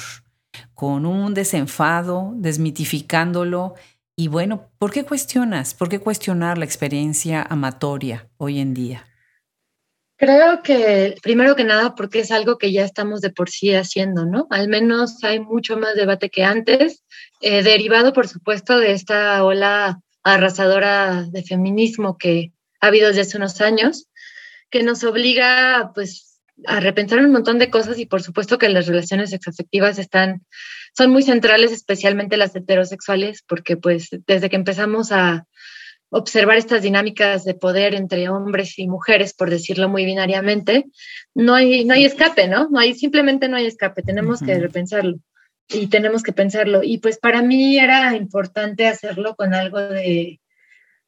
[0.72, 3.74] con un desenfado, desmitificándolo
[4.18, 5.74] y bueno, ¿por qué cuestionas?
[5.74, 9.06] ¿Por qué cuestionar la experiencia amatoria hoy en día?
[10.16, 14.26] Creo que primero que nada porque es algo que ya estamos de por sí haciendo,
[14.26, 14.48] ¿no?
[14.50, 17.04] Al menos hay mucho más debate que antes,
[17.40, 22.50] eh, derivado por supuesto de esta ola arrasadora de feminismo que
[22.80, 24.08] ha habido desde hace unos años,
[24.68, 26.27] que nos obliga pues
[26.66, 30.42] a repensar un montón de cosas y por supuesto que las relaciones sexoafectivas están
[30.96, 35.46] son muy centrales, especialmente las heterosexuales, porque pues desde que empezamos a
[36.10, 40.86] observar estas dinámicas de poder entre hombres y mujeres, por decirlo muy binariamente,
[41.34, 42.68] no hay, no hay escape, ¿no?
[42.70, 45.18] No hay, simplemente no hay escape, tenemos que repensarlo
[45.68, 46.82] y tenemos que pensarlo.
[46.82, 50.40] Y pues para mí era importante hacerlo con algo de,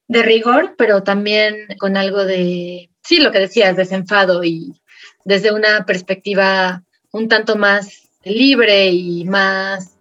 [0.06, 4.80] de rigor, pero también con algo de, sí, lo que decías, desenfado y
[5.24, 9.96] desde una perspectiva un tanto más libre y más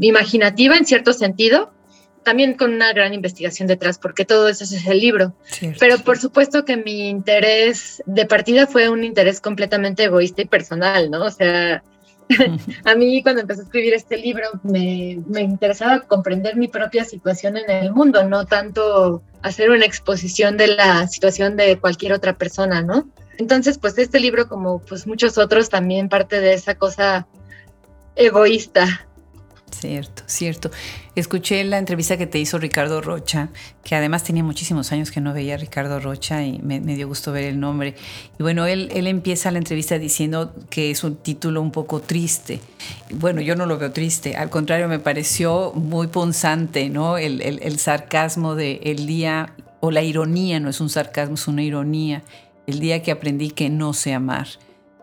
[0.00, 1.72] imaginativa en cierto sentido,
[2.24, 5.34] también con una gran investigación detrás, porque todo eso es el libro.
[5.78, 11.10] Pero por supuesto que mi interés de partida fue un interés completamente egoísta y personal,
[11.10, 11.24] ¿no?
[11.24, 11.84] O sea,
[12.84, 17.58] a mí cuando empecé a escribir este libro me, me, interesaba comprender mi propia situación
[17.58, 22.80] en el mundo, no tanto hacer una exposición de la situación de cualquier otra persona,
[22.80, 23.06] ¿no?
[23.38, 27.26] Entonces, pues este libro, como pues muchos otros, también parte de esa cosa
[28.16, 29.06] egoísta
[29.80, 30.70] Cierto, cierto.
[31.14, 33.50] Escuché la entrevista que te hizo Ricardo Rocha,
[33.82, 37.32] que además tenía muchísimos años que no veía a Ricardo Rocha y me, dio gusto
[37.32, 37.94] ver el nombre.
[38.38, 42.60] Y bueno, él, él, empieza la entrevista diciendo que es un título un poco triste.
[43.10, 47.18] Bueno, yo no lo veo triste, al contrario, me pareció muy punzante, ¿no?
[47.18, 51.46] El, el, el sarcasmo de el día, o la ironía, no es un sarcasmo, es
[51.46, 52.22] una ironía,
[52.66, 54.48] el día que aprendí que no sé amar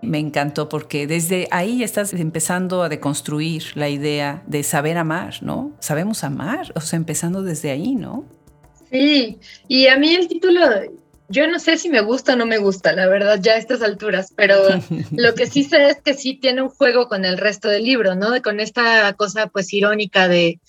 [0.02, 5.76] me encantó porque desde ahí estás empezando a deconstruir la idea de saber amar, ¿no?
[5.80, 8.26] Sabemos amar, o sea, empezando desde ahí, ¿no?
[8.90, 10.60] Sí, y a mí el título,
[11.30, 13.82] yo no sé si me gusta o no me gusta, la verdad, ya a estas
[13.82, 14.56] alturas, pero
[15.12, 18.16] lo que sí sé es que sí tiene un juego con el resto del libro,
[18.16, 18.42] ¿no?
[18.42, 20.60] Con esta cosa pues irónica de,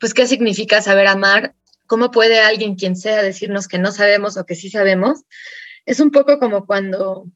[0.00, 1.54] pues, ¿qué significa saber amar?
[1.86, 5.20] ¿Cómo puede alguien, quien sea, decirnos que no sabemos o que sí sabemos?
[5.88, 7.26] Es un poco como cuando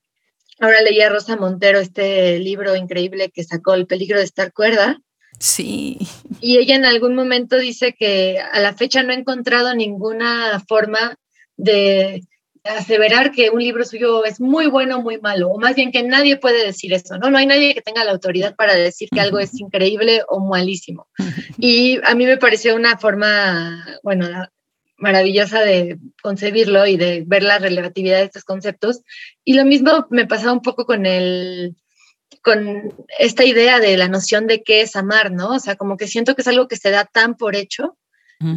[0.63, 5.01] Ahora leía Rosa Montero este libro increíble que sacó El peligro de estar cuerda.
[5.41, 5.99] Sí.
[6.41, 11.17] Y ella en algún momento dice que a la fecha no ha encontrado ninguna forma
[11.57, 12.23] de
[12.63, 16.05] aseverar que un libro suyo es muy bueno o muy malo, o más bien que
[16.05, 17.29] nadie puede decir eso, ¿no?
[17.29, 21.09] No hay nadie que tenga la autoridad para decir que algo es increíble o malísimo.
[21.59, 24.29] Y a mí me pareció una forma, bueno,
[24.97, 29.01] maravillosa de concebirlo y de ver la relatividad de estos conceptos.
[29.45, 31.77] Y lo mismo me pasaba un poco con el
[32.43, 35.51] con esta idea de la noción de qué es amar, ¿no?
[35.51, 37.97] O sea, como que siento que es algo que se da tan por hecho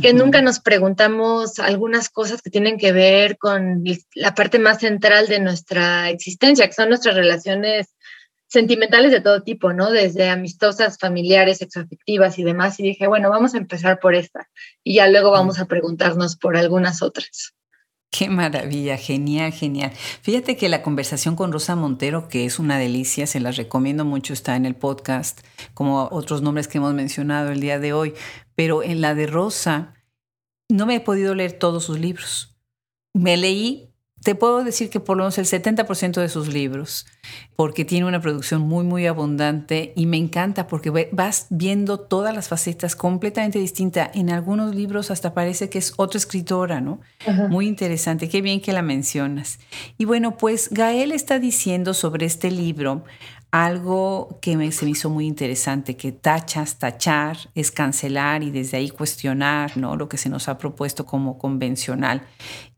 [0.02, 3.84] que nunca nos preguntamos algunas cosas que tienen que ver con
[4.16, 7.95] la parte más central de nuestra existencia, que son nuestras relaciones
[8.56, 9.92] sentimentales de todo tipo, ¿no?
[9.92, 12.80] Desde amistosas, familiares, sexoafectivas y demás.
[12.80, 14.50] Y dije, bueno, vamos a empezar por esta
[14.84, 17.54] y ya luego vamos a preguntarnos por algunas otras.
[18.12, 19.92] Qué maravilla, genial, genial.
[20.22, 24.32] Fíjate que la conversación con Rosa Montero, que es una delicia, se la recomiendo mucho,
[24.32, 25.42] está en el podcast,
[25.74, 28.14] como otros nombres que hemos mencionado el día de hoy,
[28.56, 29.96] pero en la de Rosa
[30.70, 32.56] no me he podido leer todos sus libros.
[33.14, 33.95] Me leí
[34.26, 37.06] te puedo decir que por lo menos el 70% de sus libros,
[37.56, 42.48] porque tiene una producción muy, muy abundante y me encanta porque vas viendo todas las
[42.48, 44.10] facetas completamente distintas.
[44.16, 47.02] En algunos libros hasta parece que es otra escritora, ¿no?
[47.50, 49.60] Muy interesante, qué bien que la mencionas.
[50.00, 53.04] Y bueno, pues Gael está diciendo sobre este libro
[53.52, 58.78] algo que me, se me hizo muy interesante, que tachas, tachar es cancelar y desde
[58.78, 59.96] ahí cuestionar, ¿no?
[59.96, 62.24] Lo que se nos ha propuesto como convencional.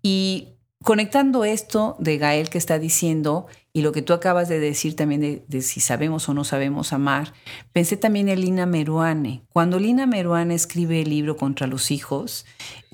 [0.03, 0.56] Y
[0.87, 5.43] Conectando esto de Gael que está diciendo y lo que tú acabas de decir también
[5.45, 7.33] de, si sabemos o no sabemos amar,
[7.73, 9.43] pensé también en Lina Meruane.
[9.51, 12.45] Cuando Lina Meruane escribe el libro Contra los hijos,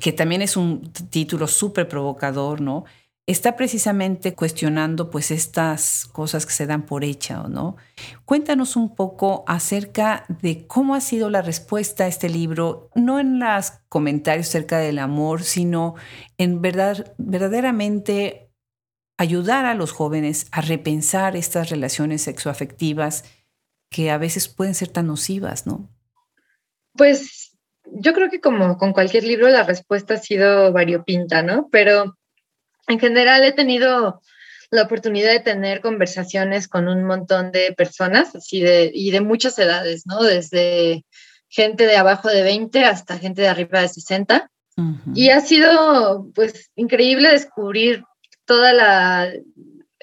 [0.02, 2.86] que también es un título súper provocador, ¿no?
[3.26, 7.78] Está precisamente cuestionando pues estas cosas que se dan por hecha, ¿no?
[8.26, 13.40] Cuéntanos un poco acerca de cómo ha sido la respuesta a este libro, no en
[13.40, 15.96] los comentarios acerca del amor, sino
[16.38, 18.52] en verdad, verdaderamente
[19.18, 23.24] ayudar a los jóvenes a repensar estas relaciones sexoafectivas
[23.90, 25.90] que a veces pueden ser tan nocivas, ¿no?
[26.98, 31.70] Pues yo creo que como con cualquier libro la respuesta ha sido variopinta, ¿no?
[31.72, 32.18] Pero
[32.88, 34.22] en general he tenido
[34.72, 39.58] la oportunidad de tener conversaciones con un montón de personas, así de, y de muchas
[39.60, 40.24] edades, ¿no?
[40.24, 41.06] Desde
[41.48, 44.50] gente de abajo de 20 hasta gente de arriba de 60.
[45.14, 48.04] Y ha sido, pues, increíble descubrir
[48.46, 49.32] toda la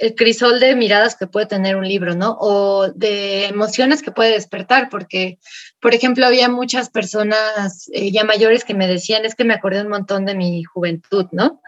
[0.00, 2.36] el crisol de miradas que puede tener un libro, ¿no?
[2.40, 5.38] O de emociones que puede despertar, porque,
[5.78, 9.82] por ejemplo, había muchas personas eh, ya mayores que me decían, es que me acordé
[9.82, 11.60] un montón de mi juventud, ¿no?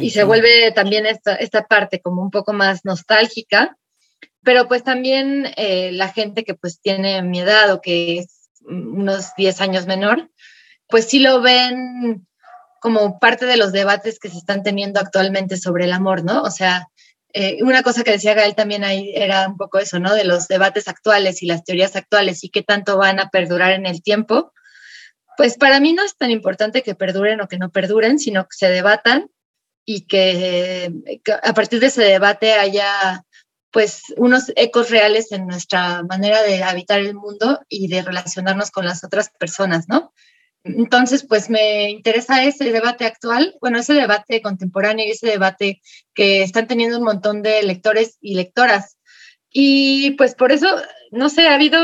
[0.00, 3.76] y se vuelve también esta, esta parte como un poco más nostálgica,
[4.44, 9.34] pero pues también eh, la gente que pues tiene mi edad o que es unos
[9.36, 10.30] 10 años menor,
[10.88, 12.26] pues sí lo ven
[12.80, 16.42] como parte de los debates que se están teniendo actualmente sobre el amor, ¿no?
[16.42, 16.86] O sea,
[17.32, 20.14] eh, una cosa que decía Gael también ahí era un poco eso, ¿no?
[20.14, 23.86] De los debates actuales y las teorías actuales y qué tanto van a perdurar en
[23.86, 24.52] el tiempo.
[25.36, 28.56] Pues para mí no es tan importante que perduren o que no perduren, sino que
[28.56, 29.30] se debatan
[29.84, 30.90] y que,
[31.42, 33.22] a partir de ese debate haya
[33.70, 38.86] pues unos ecos reales en nuestra manera de habitar el mundo y de relacionarnos con
[38.86, 40.14] las otras personas, ¿no?
[40.66, 45.80] Entonces, pues me interesa ese debate actual, bueno, ese debate contemporáneo y ese debate
[46.14, 48.96] que están teniendo un montón de lectores y lectoras.
[49.50, 50.66] Y pues por eso,
[51.12, 51.78] no sé, ha habido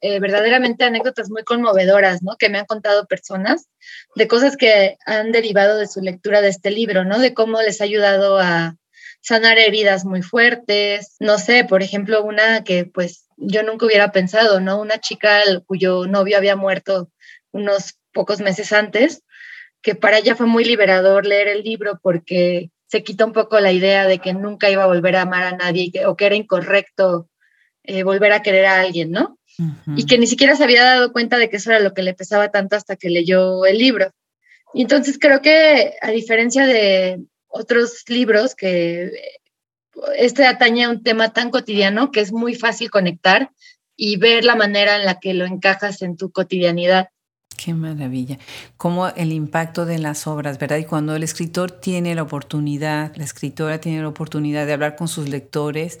[0.00, 2.36] eh, verdaderamente anécdotas muy conmovedoras, ¿no?
[2.38, 3.68] Que me han contado personas
[4.14, 7.18] de cosas que han derivado de su lectura de este libro, ¿no?
[7.18, 8.76] De cómo les ha ayudado a
[9.20, 11.16] sanar heridas muy fuertes.
[11.18, 14.80] No sé, por ejemplo, una que pues yo nunca hubiera pensado, ¿no?
[14.80, 17.10] Una chica cuyo novio había muerto
[17.52, 19.22] unos pocos meses antes,
[19.82, 23.72] que para ella fue muy liberador leer el libro porque se quita un poco la
[23.72, 27.28] idea de que nunca iba a volver a amar a nadie o que era incorrecto
[27.84, 29.38] eh, volver a querer a alguien, ¿no?
[29.94, 32.14] Y que ni siquiera se había dado cuenta de que eso era lo que le
[32.14, 34.10] pesaba tanto hasta que leyó el libro.
[34.72, 39.10] Y entonces creo que a diferencia de otros libros que
[40.16, 43.50] este atañe a un tema tan cotidiano que es muy fácil conectar
[43.96, 47.08] y ver la manera en la que lo encajas en tu cotidianidad.
[47.62, 48.38] Qué maravilla.
[48.78, 50.78] Como el impacto de las obras, ¿verdad?
[50.78, 55.08] Y cuando el escritor tiene la oportunidad, la escritora tiene la oportunidad de hablar con
[55.08, 55.98] sus lectores,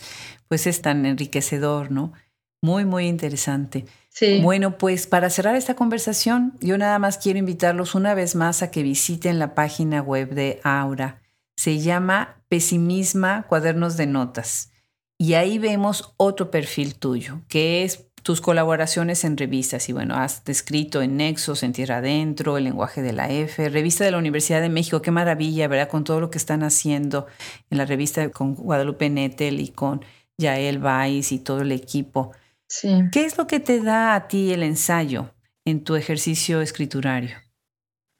[0.48, 2.14] pues es tan enriquecedor, ¿no?
[2.62, 3.84] Muy, muy interesante.
[4.08, 4.40] Sí.
[4.42, 8.70] Bueno, pues para cerrar esta conversación, yo nada más quiero invitarlos una vez más a
[8.70, 11.20] que visiten la página web de Aura.
[11.58, 14.70] Se llama Pesimisma Cuadernos de Notas.
[15.18, 19.88] Y ahí vemos otro perfil tuyo, que es tus colaboraciones en revistas.
[19.88, 24.04] Y bueno, has escrito en Nexos, en Tierra Adentro, El lenguaje de la F, revista
[24.04, 25.02] de la Universidad de México.
[25.02, 25.88] Qué maravilla, ¿verdad?
[25.88, 27.26] Con todo lo que están haciendo
[27.70, 30.04] en la revista con Guadalupe Nettel y con
[30.38, 32.32] Yael Vais y todo el equipo.
[32.66, 32.88] Sí.
[33.12, 37.36] ¿Qué es lo que te da a ti el ensayo en tu ejercicio escriturario?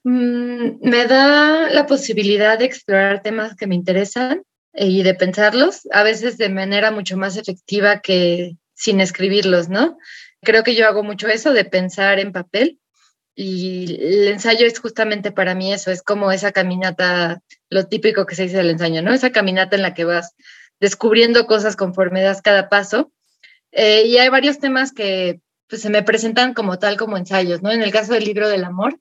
[0.05, 4.43] Mm, me da la posibilidad de explorar temas que me interesan
[4.73, 9.99] y de pensarlos, a veces de manera mucho más efectiva que sin escribirlos, ¿no?
[10.43, 12.81] Creo que yo hago mucho eso de pensar en papel
[13.35, 18.35] y el ensayo es justamente para mí eso, es como esa caminata, lo típico que
[18.35, 19.13] se dice del ensayo, ¿no?
[19.13, 20.35] Esa caminata en la que vas
[20.81, 23.13] descubriendo cosas conforme das cada paso.
[23.71, 27.71] Eh, y hay varios temas que pues, se me presentan como tal, como ensayos, ¿no?
[27.71, 28.99] En el caso del libro del amor,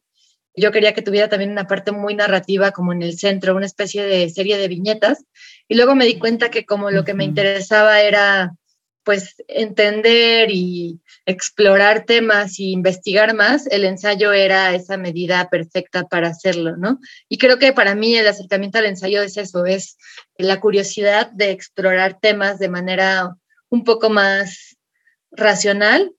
[0.56, 4.04] yo quería que tuviera también una parte muy narrativa como en el centro, una especie
[4.04, 5.24] de serie de viñetas.
[5.70, 8.56] Y luego me di cuenta que como lo que me interesaba era
[9.04, 16.30] pues entender y explorar temas y investigar más, el ensayo era esa medida perfecta para
[16.30, 17.00] hacerlo, ¿no?
[17.28, 19.98] Y creo que para mí el acercamiento al ensayo es eso, es
[20.38, 23.36] la curiosidad de explorar temas de manera
[23.70, 24.78] un poco más
[25.32, 26.14] racional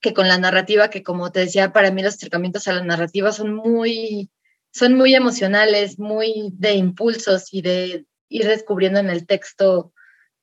[0.00, 3.32] que con la narrativa, que como te decía, para mí los acercamientos a la narrativa
[3.32, 4.30] son muy,
[4.72, 9.92] son muy emocionales, muy de impulsos y de ir descubriendo en el texto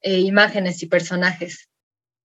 [0.05, 1.67] eh, imágenes y personajes.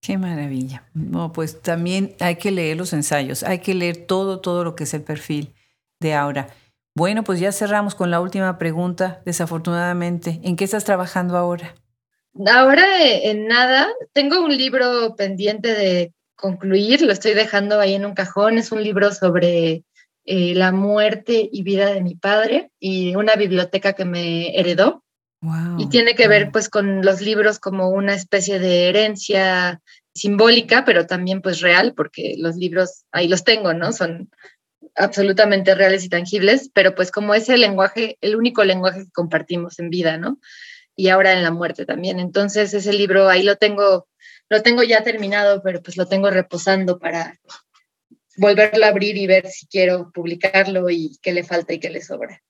[0.03, 0.85] Qué maravilla.
[0.93, 4.85] No, pues también hay que leer los ensayos, hay que leer todo, todo lo que
[4.85, 5.55] es el perfil
[5.99, 6.49] de Aura.
[6.95, 10.41] Bueno, pues ya cerramos con la última pregunta, desafortunadamente.
[10.43, 11.75] ¿En qué estás trabajando ahora?
[12.47, 18.05] Ahora eh, en nada, tengo un libro pendiente de concluir, lo estoy dejando ahí en
[18.05, 19.85] un cajón, es un libro sobre
[20.27, 25.03] eh, la muerte y vida de mi padre y una biblioteca que me heredó
[25.79, 29.81] y tiene que ver pues con los libros como una especie de herencia
[30.15, 33.93] simbólica, pero también pues real, porque los libros ahí los tengo, ¿no?
[33.93, 34.31] Son
[34.97, 39.79] absolutamente reales y tangibles, pero pues como es el lenguaje, el único lenguaje que compartimos
[39.79, 40.39] en vida, ¿no?
[40.95, 42.21] Y ahora en la muerte también.
[42.21, 44.09] Entonces ese libro ahí lo tengo,
[44.51, 47.39] lo tengo ya terminado, pero pues lo tengo reposando para
[48.37, 52.03] volverlo a abrir y ver si quiero publicarlo y qué le falta y qué le
[52.03, 52.43] sobra.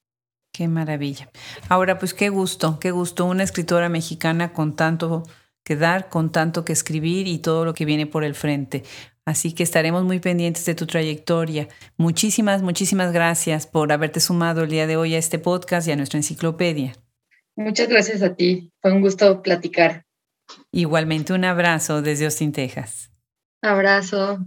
[0.61, 1.31] Qué maravilla.
[1.71, 5.23] Ahora, pues qué gusto, qué gusto una escritora mexicana con tanto
[5.65, 8.83] que dar, con tanto que escribir y todo lo que viene por el frente.
[9.25, 11.67] Así que estaremos muy pendientes de tu trayectoria.
[11.97, 15.97] Muchísimas, muchísimas gracias por haberte sumado el día de hoy a este podcast y a
[15.97, 16.93] nuestra enciclopedia.
[17.57, 18.71] Muchas gracias a ti.
[18.83, 20.05] Fue un gusto platicar.
[20.73, 23.11] Igualmente un abrazo desde Austin, Texas.
[23.63, 24.41] Abrazo.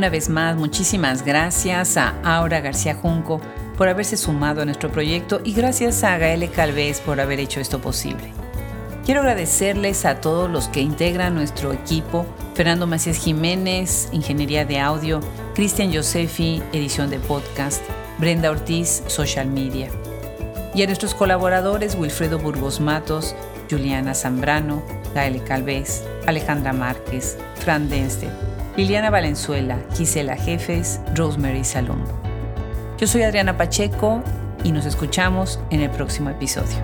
[0.00, 3.38] Una vez más, muchísimas gracias a Aura García Junco
[3.76, 7.82] por haberse sumado a nuestro proyecto y gracias a Gaele Calvez por haber hecho esto
[7.82, 8.32] posible.
[9.04, 12.24] Quiero agradecerles a todos los que integran nuestro equipo,
[12.54, 15.20] Fernando Macías Jiménez, Ingeniería de Audio,
[15.54, 17.82] Cristian Josefi, Edición de Podcast,
[18.16, 19.90] Brenda Ortiz, Social Media.
[20.74, 23.34] Y a nuestros colaboradores Wilfredo Burgos Matos,
[23.70, 24.82] Juliana Zambrano,
[25.14, 32.04] Gaele Calvez, Alejandra Márquez, Fran Denstedt, Liliana Valenzuela, Gisela Jefes, Rosemary Salón.
[32.98, 34.22] Yo soy Adriana Pacheco
[34.62, 36.78] y nos escuchamos en el próximo episodio.